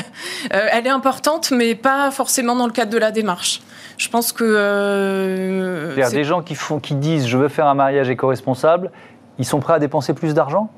elle 0.50 0.86
est 0.86 0.90
importante, 0.90 1.50
mais 1.50 1.74
pas 1.74 2.10
forcément 2.10 2.54
dans 2.54 2.66
le 2.66 2.72
cadre 2.72 2.92
de 2.92 2.98
la 2.98 3.10
démarche. 3.10 3.62
Je 3.96 4.08
pense 4.08 4.32
que... 4.32 5.92
C'est-à-dire 5.94 6.14
des 6.14 6.24
gens 6.24 6.42
qui, 6.42 6.54
font, 6.54 6.78
qui 6.78 6.94
disent 6.94 7.26
je 7.26 7.38
veux 7.38 7.48
faire 7.48 7.66
un 7.66 7.74
mariage 7.74 8.10
éco-responsable, 8.10 8.90
ils 9.38 9.46
sont 9.46 9.60
prêts 9.60 9.74
à 9.74 9.78
dépenser 9.78 10.12
plus 10.12 10.34
d'argent? 10.34 10.70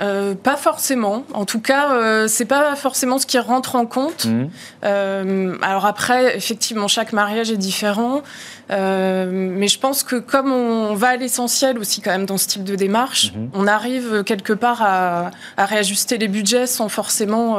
Euh, 0.00 0.34
pas 0.34 0.56
forcément. 0.56 1.24
En 1.32 1.44
tout 1.44 1.60
cas, 1.60 1.92
euh, 1.92 2.26
c'est 2.28 2.44
pas 2.44 2.74
forcément 2.76 3.18
ce 3.18 3.26
qui 3.26 3.38
rentre 3.38 3.76
en 3.76 3.86
compte. 3.86 4.24
Mmh. 4.24 4.48
Euh, 4.84 5.56
alors 5.62 5.86
après, 5.86 6.36
effectivement, 6.36 6.88
chaque 6.88 7.12
mariage 7.12 7.50
est 7.50 7.56
différent, 7.56 8.22
euh, 8.70 9.26
mais 9.30 9.68
je 9.68 9.78
pense 9.78 10.02
que 10.02 10.16
comme 10.16 10.52
on 10.52 10.94
va 10.94 11.08
à 11.08 11.16
l'essentiel 11.16 11.78
aussi 11.78 12.00
quand 12.00 12.10
même 12.10 12.26
dans 12.26 12.38
ce 12.38 12.48
type 12.48 12.64
de 12.64 12.74
démarche, 12.74 13.32
mmh. 13.32 13.46
on 13.54 13.66
arrive 13.66 14.24
quelque 14.24 14.52
part 14.52 14.82
à, 14.82 15.30
à, 15.56 15.64
réajuster 15.64 16.18
les 16.18 16.28
budgets 16.28 16.66
sans 16.66 16.88
forcément 16.88 17.58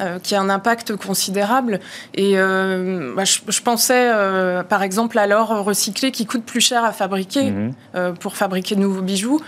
euh, 0.00 0.18
qui 0.20 0.34
a 0.36 0.40
un 0.40 0.48
impact 0.48 0.94
considérable. 0.96 1.80
Et 2.14 2.34
euh, 2.36 3.14
bah, 3.16 3.24
je, 3.24 3.60
pensais, 3.62 4.10
euh, 4.12 4.62
par 4.62 4.82
exemple, 4.82 5.18
à 5.18 5.26
l'or 5.26 5.48
recyclé 5.64 6.12
qui 6.12 6.24
coûte 6.24 6.44
plus 6.44 6.60
cher 6.60 6.84
à 6.84 6.92
fabriquer 6.92 7.50
mhm. 7.50 7.74
pour 8.20 8.36
fabriquer 8.36 8.76
de 8.76 8.80
nouveaux 8.80 9.02
bijoux. 9.02 9.40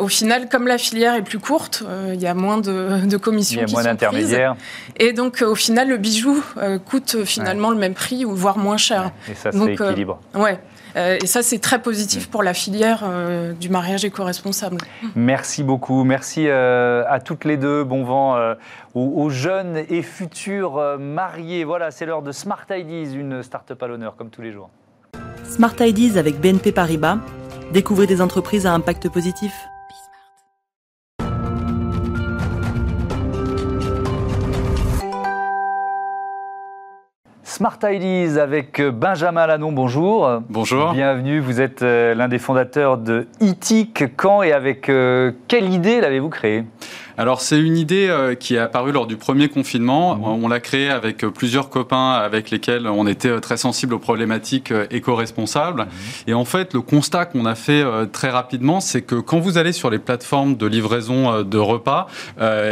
au 0.00 0.08
final, 0.08 0.48
comme 0.48 0.66
la 0.66 0.78
filière 0.78 1.14
est 1.14 1.22
plus 1.22 1.38
courte, 1.38 1.84
il 2.12 2.20
y 2.20 2.26
a 2.26 2.34
moins 2.34 2.58
de, 2.58 3.06
de 3.06 3.16
commissions. 3.16 3.62
Il 3.62 3.68
y 3.68 3.70
a 3.70 3.72
moins 3.72 3.84
d'intermédiaires. 3.84 4.56
Et 4.96 5.12
donc, 5.12 5.42
au 5.42 5.54
final, 5.54 5.88
le 5.88 5.96
bijou 5.96 6.42
coûte 6.86 7.24
finalement 7.24 7.70
le 7.70 7.76
même 7.76 7.94
prix 7.94 8.24
ou 8.24 8.34
voire 8.34 8.58
moins 8.58 8.76
cher. 8.76 9.12
Et 9.30 9.34
ça, 9.34 9.50
c'est 9.52 9.72
équilibre. 9.72 10.20
ouais. 10.34 10.58
Euh, 10.96 11.18
et 11.22 11.26
ça, 11.26 11.42
c'est 11.42 11.58
très 11.58 11.82
positif 11.82 12.30
pour 12.30 12.42
la 12.42 12.54
filière 12.54 13.02
euh, 13.04 13.52
du 13.52 13.68
mariage 13.68 14.04
éco-responsable. 14.04 14.78
Merci 15.14 15.62
beaucoup. 15.62 16.04
Merci 16.04 16.46
euh, 16.48 17.04
à 17.08 17.20
toutes 17.20 17.44
les 17.44 17.56
deux. 17.56 17.84
Bon 17.84 18.04
vent 18.04 18.54
aux, 18.94 19.30
jeunes 19.30 19.82
et 19.88 20.02
futurs 20.02 20.98
mariés. 20.98 21.64
Voilà, 21.64 21.90
c'est 21.90 22.06
l'heure 22.06 22.22
de 22.22 22.32
Smart 22.32 22.64
Ideas, 22.70 23.12
une 23.14 23.42
start-up 23.42 23.82
à 23.82 23.86
l'honneur, 23.86 24.16
comme 24.16 24.30
tous 24.30 24.42
les 24.42 24.52
jours. 24.52 24.70
Smart 25.44 25.74
Ideas 25.80 26.18
avec 26.18 26.40
BNP 26.40 26.72
Paribas. 26.72 27.18
Découvrez 27.72 28.06
des 28.06 28.20
entreprises 28.20 28.66
à 28.66 28.72
impact 28.72 29.08
positif. 29.08 29.52
Smart 37.54 37.78
Ideas 37.84 38.42
avec 38.42 38.80
euh, 38.80 38.90
Benjamin 38.90 39.46
Lannon, 39.46 39.70
bonjour. 39.70 40.42
Bonjour. 40.50 40.90
Bienvenue, 40.90 41.38
vous 41.38 41.60
êtes 41.60 41.82
euh, 41.82 42.12
l'un 42.12 42.26
des 42.26 42.40
fondateurs 42.40 42.98
de 42.98 43.28
ITIC. 43.40 44.16
Quand 44.16 44.42
et 44.42 44.52
avec 44.52 44.88
euh, 44.88 45.30
quelle 45.46 45.72
idée 45.72 46.00
l'avez-vous 46.00 46.30
créé 46.30 46.64
alors 47.16 47.40
c'est 47.40 47.60
une 47.60 47.76
idée 47.76 48.08
euh, 48.08 48.34
qui 48.34 48.56
est 48.56 48.58
apparue 48.58 48.92
lors 48.92 49.06
du 49.06 49.16
premier 49.16 49.48
confinement. 49.48 50.16
Mhm. 50.16 50.44
On 50.44 50.48
l'a 50.48 50.60
créée 50.60 50.90
avec 50.90 51.24
euh, 51.24 51.30
plusieurs 51.30 51.70
copains 51.70 52.12
avec 52.12 52.50
lesquels 52.50 52.86
on 52.86 53.06
était 53.06 53.28
euh, 53.28 53.40
très 53.40 53.56
sensibles 53.56 53.94
aux 53.94 53.98
problématiques 53.98 54.72
éco-responsables. 54.90 55.82
Mhm. 55.82 55.88
Et 56.26 56.34
en 56.34 56.44
fait, 56.44 56.74
le 56.74 56.80
constat 56.80 57.26
qu'on 57.26 57.46
a 57.46 57.54
fait 57.54 57.84
très 58.12 58.30
rapidement, 58.30 58.80
c'est 58.80 59.02
que 59.02 59.16
quand 59.16 59.38
vous 59.38 59.58
allez 59.58 59.72
sur 59.72 59.90
les 59.90 59.98
plateformes 59.98 60.56
de 60.56 60.66
livraison 60.66 61.42
de 61.42 61.58
repas 61.58 62.06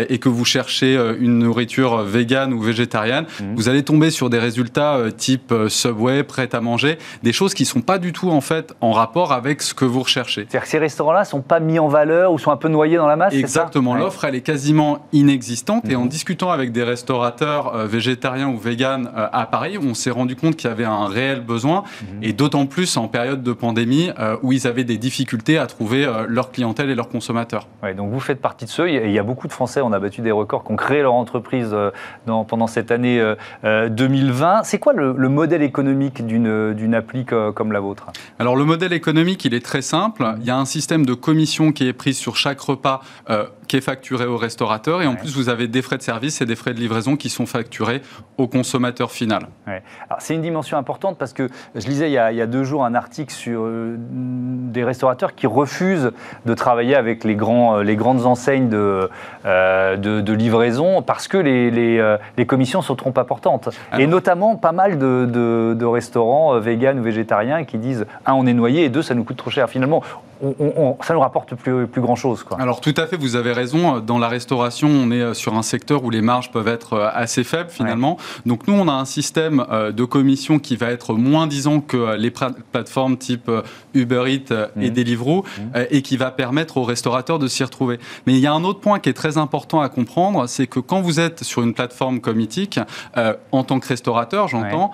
et 0.09 0.18
que 0.18 0.28
vous 0.28 0.44
cherchez 0.44 0.94
une 1.18 1.38
nourriture 1.38 2.02
végane 2.02 2.52
ou 2.52 2.61
végétarienne, 2.61 3.26
mhm. 3.40 3.55
vous 3.55 3.68
allez 3.68 3.83
tomber 3.83 4.11
sur 4.11 4.31
des 4.31 4.38
résultats 4.38 4.98
type 5.16 5.55
Subway, 5.68 6.22
prêt 6.22 6.55
à 6.55 6.61
manger, 6.61 6.98
des 7.22 7.33
choses 7.33 7.55
qui 7.55 7.64
sont 7.64 7.81
pas 7.81 7.98
du 7.98 8.12
tout 8.12 8.31
en 8.31 8.40
fait 8.40 8.74
en 8.81 8.92
rapport 8.92 9.33
avec 9.33 9.62
ce 9.62 9.74
que 9.74 9.85
vous 9.85 10.02
recherchez. 10.02 10.46
C'est-à-dire 10.48 10.62
que 10.62 10.68
ces 10.68 10.78
restaurants-là 10.78 11.24
sont 11.24 11.42
pas 11.42 11.61
mis 11.61 11.78
en 11.78 11.88
valeur 11.88 12.33
ou 12.33 12.38
sont 12.38 12.50
un 12.50 12.57
peu 12.57 12.68
noyés 12.68 12.96
dans 12.96 13.07
la 13.07 13.16
masse 13.16 13.35
Exactement. 13.35 13.94
L'offre 13.94 14.24
elle 14.33 14.38
est 14.38 14.40
quasiment 14.40 15.07
inexistante. 15.12 15.88
Et 15.88 15.95
en 15.95 16.03
mhm. 16.03 16.09
discutant 16.09 16.51
avec 16.51 16.73
des 16.73 16.83
restaurateurs 16.83 17.75
euh, 17.75 17.87
végétariens 17.87 18.49
ou 18.49 18.57
véganes 18.57 19.11
euh, 19.14 19.29
à 19.31 19.47
Paris, 19.47 19.77
on 19.79 19.95
s'est 19.95 20.11
rendu 20.11 20.37
compte 20.37 20.57
qu'il 20.57 20.71
y 20.71 20.73
avait 20.73 20.85
un 20.85 21.07
réel 21.07 21.40
besoin, 21.40 21.85
mhm. 22.01 22.23
et 22.23 22.33
d'autant 22.33 22.66
plus 22.66 22.97
en 22.97 23.09
période 23.09 23.42
de 23.42 23.53
pandémie 23.53 24.11
euh, 24.18 24.37
où 24.42 24.53
ils 24.53 24.66
avaient 24.66 24.85
des 24.85 24.97
difficultés 24.97 25.59
à 25.59 25.66
trouver 25.66 26.09
leur 26.29 26.51
clientèle 26.51 26.90
et 26.90 26.95
leurs 26.95 27.09
consommateurs. 27.09 27.66
Ouais, 27.83 27.95
donc 27.95 28.11
vous 28.11 28.21
faites 28.21 28.40
partie 28.40 28.64
de 28.64 28.71
ceux, 28.71 28.90
il 28.90 29.11
y 29.11 29.18
a 29.18 29.23
beaucoup 29.23 29.47
de 29.47 29.53
Français, 29.53 29.81
on 29.83 29.92
a 29.92 29.99
battu 29.99 30.23
des 30.23 30.31
records, 30.31 30.64
qui 30.64 30.73
ont 30.73 30.77
créé 30.77 31.03
leur 31.03 31.12
entreprise 31.12 31.75
dans, 32.27 32.45
pendant 32.45 32.66
cette 32.66 32.90
année 32.90 33.23
2020. 33.64 34.62
C'est 34.64 34.79
quoi 34.79 34.92
le, 34.92 35.29
modèle 35.29 35.62
économique 35.62 36.25
d'une 36.27 36.95
appli 36.95 37.25
comme 37.25 37.73
la 37.73 37.81
vôtre? 37.81 38.07
Alors 38.38 38.57
le 38.57 38.64
modèle 38.64 38.92
économique, 38.92 39.45
il 39.45 39.55
est 39.55 39.64
très 39.64 39.83
simple. 39.83 40.35
Il 40.40 40.47
y 40.47 40.51
a 40.51 40.57
un 40.57 40.64
système 40.64 41.05
de 41.05 41.14
commission 41.14 41.73
qui 41.73 41.87
est 41.87 41.92
prise 41.92 42.18
sur 42.18 42.37
chaque 42.37 42.61
repas 42.61 43.03
qui 43.73 43.79
est 43.79 43.81
facturé 43.81 44.22
au 44.27 44.37
restaurateur 44.37 45.03
et 45.03 45.07
en 45.07 45.15
plus 45.15 45.35
vous 45.35 45.49
avez 45.49 45.69
des 45.69 45.83
frais 45.83 45.99
de 45.99 46.03
service 46.03 46.41
et 46.41 46.47
des 46.47 46.57
frais 46.57 46.75
de 46.75 46.81
livraison 46.81 47.17
qui 47.17 47.29
sont 47.29 47.47
facturés 47.47 48.03
au 48.39 48.47
consommateur 48.47 49.11
final. 49.11 49.47
C'est 50.19 50.35
une 50.35 50.43
dimension 50.43 50.77
importante 50.77 51.17
parce 51.19 51.33
que 51.33 51.49
je 51.75 51.87
lisais 51.87 52.11
il 52.11 52.15
y 52.15 52.19
a, 52.19 52.47
deux 52.47 52.65
jours 52.65 52.85
un 52.85 52.95
article 52.95 53.33
sur 53.33 53.63
euh, 53.63 53.97
des 53.99 54.85
restaurateurs 54.85 55.35
qui 55.35 55.47
refusent 55.47 56.13
de 56.47 56.55
travailler 56.55 56.95
avec 56.95 57.25
les, 57.25 57.35
grands, 57.35 57.79
euh, 57.79 57.83
les 57.83 57.97
grandes 57.97 58.27
enseignes 58.27 58.69
de, 58.69 59.09
euh, 59.47 59.97
de, 59.97 60.33
livraison 60.33 61.03
parce 61.03 61.29
que 61.29 61.39
les, 61.39 61.71
les, 61.71 62.47
commissions 62.47 62.83
sont 62.83 62.97
trop 62.97 63.13
importantes. 63.17 63.69
et 63.99 64.07
notamment 64.07 64.57
pas 64.57 64.73
mal 64.73 64.99
de, 64.99 65.27
de, 65.27 65.85
restaurants 65.85 66.59
véganes 66.59 67.01
ou 67.01 67.03
végétariens 67.03 67.65
qui 67.65 67.79
disent 67.79 68.07
un, 68.27 68.33
on 68.33 68.47
est 68.47 68.55
noyé 68.55 68.85
et 68.85 68.89
deux, 68.89 69.03
ça 69.03 69.15
nous 69.15 69.25
coûte 69.25 69.37
trop 69.37 69.51
cher. 69.51 69.69
Finalement, 69.69 70.03
on, 70.43 70.97
ça 71.03 71.15
nous 71.15 71.21
rapporte 71.21 71.55
plus, 71.55 71.87
plus 71.87 72.01
grand 72.01 72.17
chose. 72.17 72.43
Quoi. 72.43 72.61
Alors 72.61 72.81
tout 72.81 72.95
à 72.97 73.07
fait, 73.07 73.17
vous 73.17 73.37
avez 73.37 73.53
raison. 73.53 74.01
Dans 74.01 74.12
la 74.18 74.29
restauration, 74.29 74.88
on 74.88 75.11
est 75.11 75.20
euh, 75.20 75.35
sur 75.35 75.55
un 75.55 75.62
secteur 75.62 76.05
où 76.05 76.11
les 76.11 76.22
marges 76.22 76.51
peuvent 76.51 76.68
être 76.68 76.94
euh, 76.94 77.09
assez 77.12 77.44
faibles 77.44 77.70
finalement. 77.70 78.16
Donc 78.46 78.66
nous, 78.66 78.75
on 78.75 78.88
a 78.88 78.92
un 78.92 79.05
système 79.05 79.64
euh, 79.70 79.92
de 79.92 80.05
commission 80.05 80.59
qui 80.59 80.77
va 80.77 80.90
être 80.90 81.14
moins 81.14 81.46
disant 81.46 81.81
que 81.81 82.16
les 82.16 82.31
plateformes 82.31 83.16
type 83.16 83.51
Uber 83.94 84.25
Eats 84.27 84.70
et 84.81 84.90
mmh. 84.90 84.92
Deliveroo 84.92 85.42
mmh. 85.42 85.79
et 85.90 86.03
qui 86.03 86.16
va 86.16 86.31
permettre 86.31 86.77
aux 86.77 86.85
restaurateurs 86.85 87.38
de 87.38 87.46
s'y 87.48 87.62
retrouver. 87.64 87.98
Mais 88.27 88.35
il 88.35 88.40
y 88.40 88.46
a 88.46 88.53
un 88.53 88.64
autre 88.64 88.81
point 88.81 88.98
qui 88.98 89.09
est 89.09 89.14
très 89.14 89.38
important 89.38 89.81
à 89.81 89.88
comprendre, 89.88 90.46
c'est 90.46 90.66
que 90.66 90.81
quand 90.81 91.01
vous 91.01 91.20
êtes 91.20 91.44
sur 91.44 91.62
une 91.62 91.75
plateforme 91.75 92.20
comme 92.20 92.40
Etic, 92.40 92.81
en 93.53 93.64
tant 93.64 93.81
que 93.81 93.88
restaurateur, 93.88 94.48
j'entends, 94.48 94.92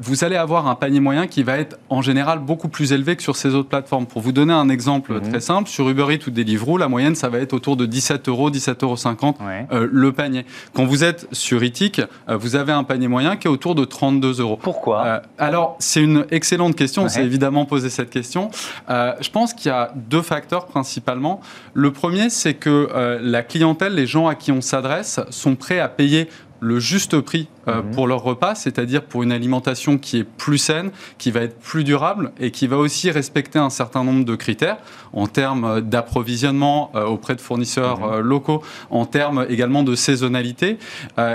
vous 0.00 0.24
allez 0.24 0.36
avoir 0.36 0.66
un 0.68 0.74
panier 0.74 1.00
moyen 1.00 1.26
qui 1.26 1.42
va 1.42 1.58
être 1.58 1.78
en 1.88 2.02
général 2.02 2.38
beaucoup 2.38 2.68
plus 2.68 2.92
élevé 2.92 3.16
que 3.16 3.22
sur 3.22 3.36
ces 3.36 3.54
autres 3.54 3.68
plateformes. 3.68 4.06
Pour 4.06 4.22
vous 4.22 4.32
donner 4.32 4.52
un 4.52 4.68
exemple 4.68 5.18
Mhm. 5.20 5.30
très 5.30 5.40
simple, 5.40 5.68
sur 5.68 5.88
Uber 5.88 6.06
Eats 6.10 6.26
ou 6.26 6.30
Deliveroo, 6.30 6.78
la 6.78 6.88
moyenne, 6.88 7.14
ça 7.14 7.28
va 7.28 7.38
être 7.38 7.52
autour 7.52 7.76
de 7.76 7.86
17 7.86 8.28
euros, 8.28 8.50
17,50 8.58 8.84
euros 8.84 9.34
Ouais. 9.46 9.66
euh, 9.72 9.88
le 9.90 10.12
panier. 10.12 10.44
Quand 10.74 10.84
vous 10.84 11.04
êtes 11.04 11.26
sur 11.32 11.62
Etic, 11.62 12.00
euh, 12.28 12.36
vous 12.36 12.56
avez 12.56 12.72
un 12.72 12.84
panier 12.84 13.08
moyen 13.08 13.36
qui 13.36 13.46
est 13.46 13.50
autour 13.50 13.74
de 13.74 13.84
32 13.84 14.40
euros. 14.40 14.58
Pourquoi? 14.62 15.04
Euh, 15.06 15.20
alors, 15.38 15.76
c'est 15.78 16.02
une 16.02 16.26
excellente 16.30 16.74
question. 16.76 17.02
On 17.02 17.04
Ouais. 17.06 17.10
s'est 17.10 17.24
évidemment 17.24 17.64
posé 17.64 17.90
cette 17.90 18.10
question. 18.10 18.50
Euh, 18.90 19.12
je 19.20 19.30
pense 19.30 19.54
qu'il 19.54 19.68
y 19.70 19.74
a 19.74 19.92
deux 19.94 20.22
facteurs 20.22 20.66
principalement. 20.66 21.40
Le 21.74 21.92
premier, 21.92 22.30
c'est 22.30 22.54
que 22.54 23.18
la 23.22 23.42
clientèle, 23.42 23.94
les 23.94 24.06
gens 24.06 24.26
à 24.28 24.34
qui 24.34 24.52
on 24.52 24.60
s'adresse, 24.60 25.20
sont 25.30 25.54
prêts 25.56 25.78
à 25.80 25.88
payer 25.88 26.28
le 26.60 26.80
juste 26.80 27.20
prix 27.20 27.48
euh, 27.68 27.82
Mhm. 27.82 27.90
pour 27.92 28.06
leur 28.06 28.22
repas, 28.22 28.54
c'est-à-dire 28.54 29.04
pour 29.04 29.22
une 29.22 29.30
alimentation 29.32 29.98
qui 29.98 30.18
est 30.18 30.24
plus 30.24 30.58
saine, 30.58 30.90
qui 31.18 31.30
va 31.30 31.40
être 31.42 31.58
plus 31.60 31.84
durable 31.84 32.32
et 32.40 32.50
qui 32.50 32.66
va 32.66 32.76
aussi 32.78 33.10
respecter 33.10 33.58
un 33.58 33.70
certain 33.70 34.04
nombre 34.04 34.24
de 34.24 34.34
critères 34.36 34.78
en 35.12 35.26
termes 35.26 35.64
euh, 35.64 35.80
d'approvisionnement 35.80 36.90
euh, 36.94 37.04
auprès 37.04 37.34
de 37.34 37.40
fournisseurs 37.40 38.00
Mhm. 38.00 38.12
euh, 38.12 38.20
locaux, 38.20 38.62
en 38.90 39.06
termes 39.06 39.46
également 39.48 39.82
de 39.82 39.94
saisonnalité. 39.94 40.78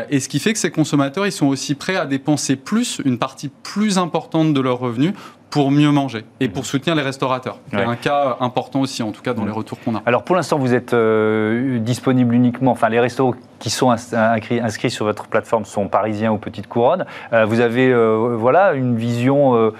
Et 0.09 0.19
ce 0.19 0.27
qui 0.29 0.39
fait 0.39 0.53
que 0.53 0.59
ces 0.59 0.71
consommateurs, 0.71 1.25
ils 1.25 1.31
sont 1.31 1.47
aussi 1.47 1.75
prêts 1.75 1.95
à 1.95 2.05
dépenser 2.05 2.55
plus, 2.55 3.01
une 3.05 3.17
partie 3.17 3.49
plus 3.63 3.97
importante 3.97 4.53
de 4.53 4.59
leurs 4.61 4.79
revenus 4.79 5.13
pour 5.53 5.69
mieux 5.69 5.91
manger 5.91 6.25
et 6.39 6.49
pour 6.49 6.65
soutenir 6.65 6.95
les 6.95 7.03
restaurateurs. 7.03 7.59
C'est 7.69 7.77
Ouais. 7.77 7.83
un 7.85 7.95
cas 7.95 8.37
important 8.39 8.81
aussi, 8.81 9.03
en 9.03 9.11
tout 9.11 9.21
cas 9.21 9.35
dans 9.35 9.43
Mhm. 9.43 9.49
les 9.49 9.53
retours 9.53 9.77
qu'on 9.85 9.93
a. 9.93 10.01
Alors 10.07 10.23
pour 10.23 10.35
l'instant, 10.35 10.57
vous 10.57 10.73
êtes 10.73 10.95
euh, 10.95 11.77
disponible 11.77 12.33
uniquement, 12.33 12.71
enfin 12.71 12.89
les 12.89 12.99
restos 12.99 13.35
qui 13.59 13.69
sont 13.69 13.91
ins- 13.91 14.13
inscrits, 14.13 14.59
inscrits 14.59 14.89
sur 14.89 15.05
votre 15.05 15.27
plateforme 15.27 15.63
sont 15.63 15.87
parisiens 15.87 16.31
ou 16.31 16.37
Petite 16.39 16.65
Couronne. 16.67 17.05
Euh, 17.33 17.45
vous 17.45 17.59
avez 17.59 17.87
euh, 17.93 18.35
voilà, 18.35 18.73
une 18.73 18.95
vision 18.97 19.71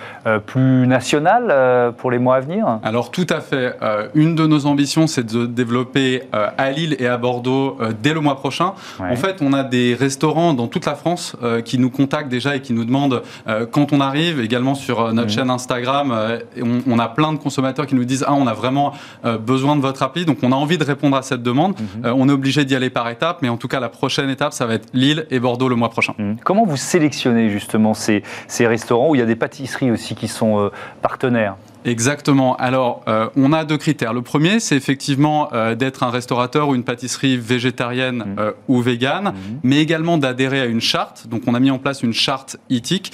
plus 0.46 0.86
nationale 0.86 1.92
pour 1.98 2.12
les 2.12 2.20
mois 2.20 2.36
à 2.36 2.40
venir? 2.42 2.80
Alors 2.84 3.10
tout 3.10 3.26
à 3.32 3.42
fait. 3.42 3.76
Une 4.14 4.36
de 4.36 4.46
nos 4.46 4.68
ambitions, 4.68 5.08
c'est 5.08 5.26
de 5.26 5.48
développer 5.48 6.22
à 6.32 6.70
Lille 6.70 6.96
et 7.00 7.08
à 7.08 7.18
Bordeaux 7.18 7.78
dès 8.04 8.14
le 8.14 8.20
mois 8.22 8.36
prochain. 8.36 8.74
Ouais. 9.00 9.08
En 9.12 9.16
fait, 9.16 9.38
on 9.42 9.54
a 9.54 9.64
des 9.64 9.96
restaurants 10.00 10.54
dans 10.54 10.68
toute 10.68 10.86
la 10.86 10.94
France 10.96 11.36
qui 11.66 11.80
nous 11.80 11.90
contactent 11.90 12.30
déjà 12.30 12.56
et 12.58 12.62
qui 12.62 12.74
nous 12.74 12.86
demandent 12.86 13.24
quand 13.72 13.92
on 13.92 14.00
arrive, 14.02 14.40
également 14.40 14.76
sur 14.76 15.12
notre 15.14 15.24
Mhm. 15.24 15.30
chaîne 15.30 15.50
Instagram. 15.50 15.63
Euh, 15.72 16.40
et 16.56 16.64
on, 16.64 16.82
on 16.88 17.00
a 17.00 17.08
plein 17.08 17.34
de 17.34 17.38
consommateurs 17.38 17.88
qui 17.88 17.96
nous 17.96 18.06
disent 18.06 18.24
ah 18.28 18.34
on 18.34 18.48
a 18.48 18.54
vraiment 18.54 18.94
euh, 19.26 19.38
besoin 19.38 19.76
de 19.76 19.82
votre 19.82 20.04
appli, 20.04 20.26
donc 20.26 20.38
on 20.44 20.52
a 20.52 20.56
envie 20.56 20.78
de 20.78 20.84
répondre 20.84 21.18
à 21.18 21.22
cette 21.22 21.44
demande. 21.44 21.76
Mhm. 21.80 22.06
Euh, 22.06 22.14
on 22.16 22.30
est 22.30 22.32
obligé 22.32 22.66
d'y 22.66 22.76
aller 22.76 22.90
par 22.90 23.10
étapes, 23.10 23.40
mais 23.42 23.50
en 23.50 23.58
tout 23.58 23.68
cas 23.68 23.80
la 23.80 23.90
prochaine 23.90 24.30
étape, 24.30 24.54
ça 24.54 24.66
va 24.66 24.76
être 24.76 24.88
Lille 24.94 25.26
et 25.30 25.40
Bordeaux 25.40 25.70
le 25.70 25.76
mois 25.76 25.90
prochain. 25.90 26.14
Mhm. 26.18 26.38
Comment 26.44 26.66
vous 26.66 26.78
sélectionnez 26.78 27.50
justement 27.50 27.94
ces, 27.94 28.24
ces 28.48 28.68
restaurants 28.68 29.10
où 29.10 29.16
il 29.16 29.20
y 29.20 29.22
a 29.22 29.26
des 29.26 29.36
pâtisseries 29.36 29.92
aussi 29.92 30.16
qui 30.16 30.28
sont 30.28 30.60
euh, 30.60 30.70
partenaires? 31.02 31.56
Exactement. 31.86 32.56
Alors, 32.58 33.02
euh, 33.08 33.28
on 33.36 33.54
a 33.54 33.66
deux 33.66 33.78
critères. 33.78 34.14
Le 34.14 34.22
premier, 34.22 34.60
c'est 34.60 34.76
effectivement 34.76 35.50
euh, 35.54 35.76
d'être 35.76 36.04
un 36.04 36.10
restaurateur 36.10 36.70
ou 36.70 36.76
une 36.76 36.84
pâtisserie 36.84 37.38
végétarienne 37.38 38.24
Mhm. 38.26 38.36
euh, 38.40 38.52
ou 38.68 38.82
végane, 38.82 39.34
mais 39.64 39.80
également 39.82 40.18
d'adhérer 40.18 40.62
à 40.62 40.66
une 40.66 40.82
charte. 40.82 41.28
Donc, 41.28 41.44
on 41.48 41.54
a 41.56 41.60
mis 41.60 41.72
en 41.72 41.80
place 41.80 42.04
une 42.04 42.14
charte 42.14 42.58
éthique 42.70 43.12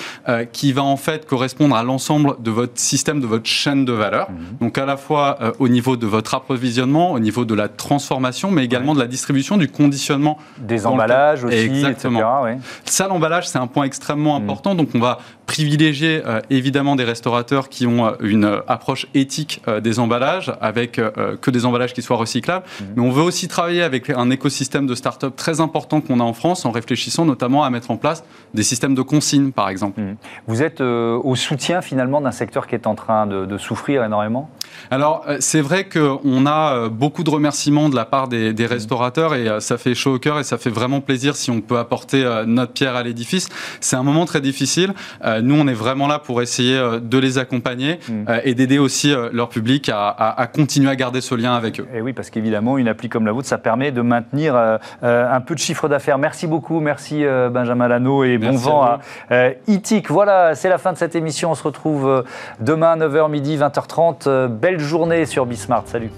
qui 0.52 0.74
va 0.74 0.84
en 0.84 0.98
fait 0.98 1.26
correspondre 1.26 1.76
à 1.76 1.84
l'ensemble 1.84 2.36
de 2.42 2.52
votre 2.52 2.74
système, 2.80 3.20
de 3.20 3.26
votre 3.28 3.46
chaîne 3.48 3.86
de 3.86 3.94
valeur. 3.94 4.30
Mhm. 4.32 4.38
Donc, 4.62 4.78
à 4.78 4.86
la 4.86 4.98
fois 4.98 5.38
au 5.60 5.68
niveau 5.68 5.98
de 5.98 6.06
votre 6.06 6.36
approvisionnement, 6.36 7.12
au 7.14 7.20
niveau 7.20 7.46
de 7.46 7.54
la 7.56 7.68
transformation, 7.68 8.52
mais 8.52 8.64
également 8.64 8.94
de 8.94 9.00
la 9.00 9.08
distribution, 9.08 9.58
du 9.58 9.68
conditionnement 9.68 10.38
Des 10.60 10.86
emballages 10.86 11.44
aussi, 11.44 11.56
Exactement. 11.58 12.20
etc. 12.20 12.32
ouais. 12.44 12.58
ça, 12.86 13.08
l'emballage, 13.08 13.48
c'est 13.48 13.58
un 13.58 13.68
point 13.68 13.86
extrêmement 13.86 14.36
important. 14.36 14.76
Donc, 14.76 14.90
on 14.94 15.00
va 15.00 15.20
privilégier 15.46 16.22
évidemment 16.50 16.96
des 16.96 17.04
restaurateurs 17.04 17.70
qui 17.70 17.88
ont 17.88 18.14
une 18.20 18.59
approche 18.68 19.08
éthique 19.14 19.62
euh, 19.68 19.80
des 19.80 20.00
emballages, 20.00 20.52
avec 20.62 21.00
euh, 21.00 21.38
que 21.38 21.52
des 21.52 21.66
emballages 21.66 21.94
qui 21.94 22.02
soient 22.02 22.18
recyclables. 22.18 22.66
Mm. 22.66 22.84
Mais 22.96 23.02
on 23.02 23.12
veut 23.12 23.24
aussi 23.24 23.48
travailler 23.48 23.84
avec 23.84 24.10
un 24.10 24.30
écosystème 24.30 24.88
de 24.88 24.96
start-up 24.96 25.36
très 25.36 25.62
important 25.62 26.02
qu'on 26.02 26.20
a 26.20 26.24
en 26.24 26.34
France, 26.34 26.66
en 26.66 26.72
réfléchissant 26.72 27.26
notamment 27.26 27.64
à 27.64 27.70
mettre 27.70 27.92
en 27.92 27.98
place 27.98 28.24
des 28.54 28.64
systèmes 28.64 28.96
de 28.96 29.02
consigne, 29.02 29.52
par 29.52 29.70
exemple. 29.70 30.02
Vous 30.48 30.62
êtes 30.62 30.82
euh, 30.82 31.20
au 31.24 31.36
soutien 31.36 31.82
finalement 31.82 32.22
d'un 32.22 32.32
secteur 32.32 32.68
qui 32.68 32.76
est 32.76 32.88
en 32.88 32.96
train 32.96 33.28
de, 33.28 33.46
de 33.46 33.58
souffrir 33.58 34.04
énormément? 34.04 34.50
Alors, 34.92 35.24
euh, 35.28 35.38
c'est 35.40 35.62
vrai 35.62 35.88
qu'on 35.88 36.46
a 36.46 36.74
euh, 36.74 36.90
beaucoup 36.90 37.24
de 37.24 37.30
remerciements 37.30 37.90
de 37.90 37.96
la 37.96 38.06
part 38.06 38.28
des, 38.28 38.54
des 38.54 38.66
restaurateurs 38.66 39.36
et 39.36 39.48
euh, 39.48 39.60
ça 39.60 39.78
fait 39.78 39.96
chaud 39.96 40.16
au 40.16 40.20
cœur 40.20 40.40
et 40.40 40.44
ça 40.44 40.58
fait 40.58 40.70
vraiment 40.70 41.02
plaisir 41.02 41.36
si 41.36 41.52
on 41.52 41.62
peut 41.62 41.78
apporter 41.78 42.24
euh, 42.24 42.46
notre 42.46 42.74
pierre 42.74 42.96
à 42.96 43.04
l'édifice. 43.04 43.50
C'est 43.82 43.96
un 43.96 44.04
moment 44.04 44.26
très 44.26 44.42
difficile. 44.42 44.94
Euh, 45.24 45.42
Nous, 45.42 45.56
on 45.56 45.68
est 45.68 45.74
vraiment 45.74 46.08
là 46.08 46.20
pour 46.20 46.42
essayer 46.42 46.78
euh, 46.78 47.00
de 47.00 47.18
les 47.18 47.38
accompagner 47.38 48.00
euh, 48.10 48.40
et 48.50 48.54
d'aider 48.56 48.80
aussi 48.80 49.14
euh, 49.14 49.30
leur 49.32 49.50
public 49.50 49.90
à, 49.90 50.08
à- 50.10 50.42
à 50.42 50.48
continuer 50.48 50.90
à 50.90 50.96
garder 50.96 51.22
ce 51.22 51.36
lien 51.36 51.54
avec 51.56 51.80
eux. 51.80 51.88
Et 51.94 52.02
oui, 52.02 52.14
parce 52.14 52.30
qu'évidemment, 52.30 52.78
une 52.78 52.88
appli 52.88 53.10
comme 53.10 53.26
la 53.26 53.32
vôtre, 53.32 53.48
ça 53.48 53.58
permet 53.58 53.92
de 53.92 54.02
maintenir 54.02 54.56
euh, 54.56 54.78
euh, 55.04 55.32
un 55.32 55.42
peu 55.42 55.54
de 55.56 55.60
chiffre 55.60 55.88
d'affaires. 55.88 56.18
Merci 56.18 56.48
beaucoup, 56.48 56.80
merci 56.80 57.24
Benjamin 57.52 57.88
Lano 57.88 58.24
et 58.24 58.38
Merci 58.38 58.64
bon 58.66 58.70
vent 58.72 58.84
à 58.84 59.00
à 59.30 59.50
Itik. 59.68 60.10
Voilà, 60.10 60.56
c'est 60.56 60.70
la 60.70 60.78
fin 60.78 60.92
de 60.94 60.98
cette 60.98 61.16
émission. 61.16 61.52
On 61.52 61.56
se 61.56 61.64
retrouve 61.64 62.24
demain 62.60 62.96
9h 62.98 63.30
midi, 63.30 63.58
20h30. 63.58 64.24
Euh, 64.28 64.48
belle 64.48 64.80
journée 64.80 65.26
sur 65.26 65.46
Bismart. 65.46 65.84
Salut. 65.86 66.10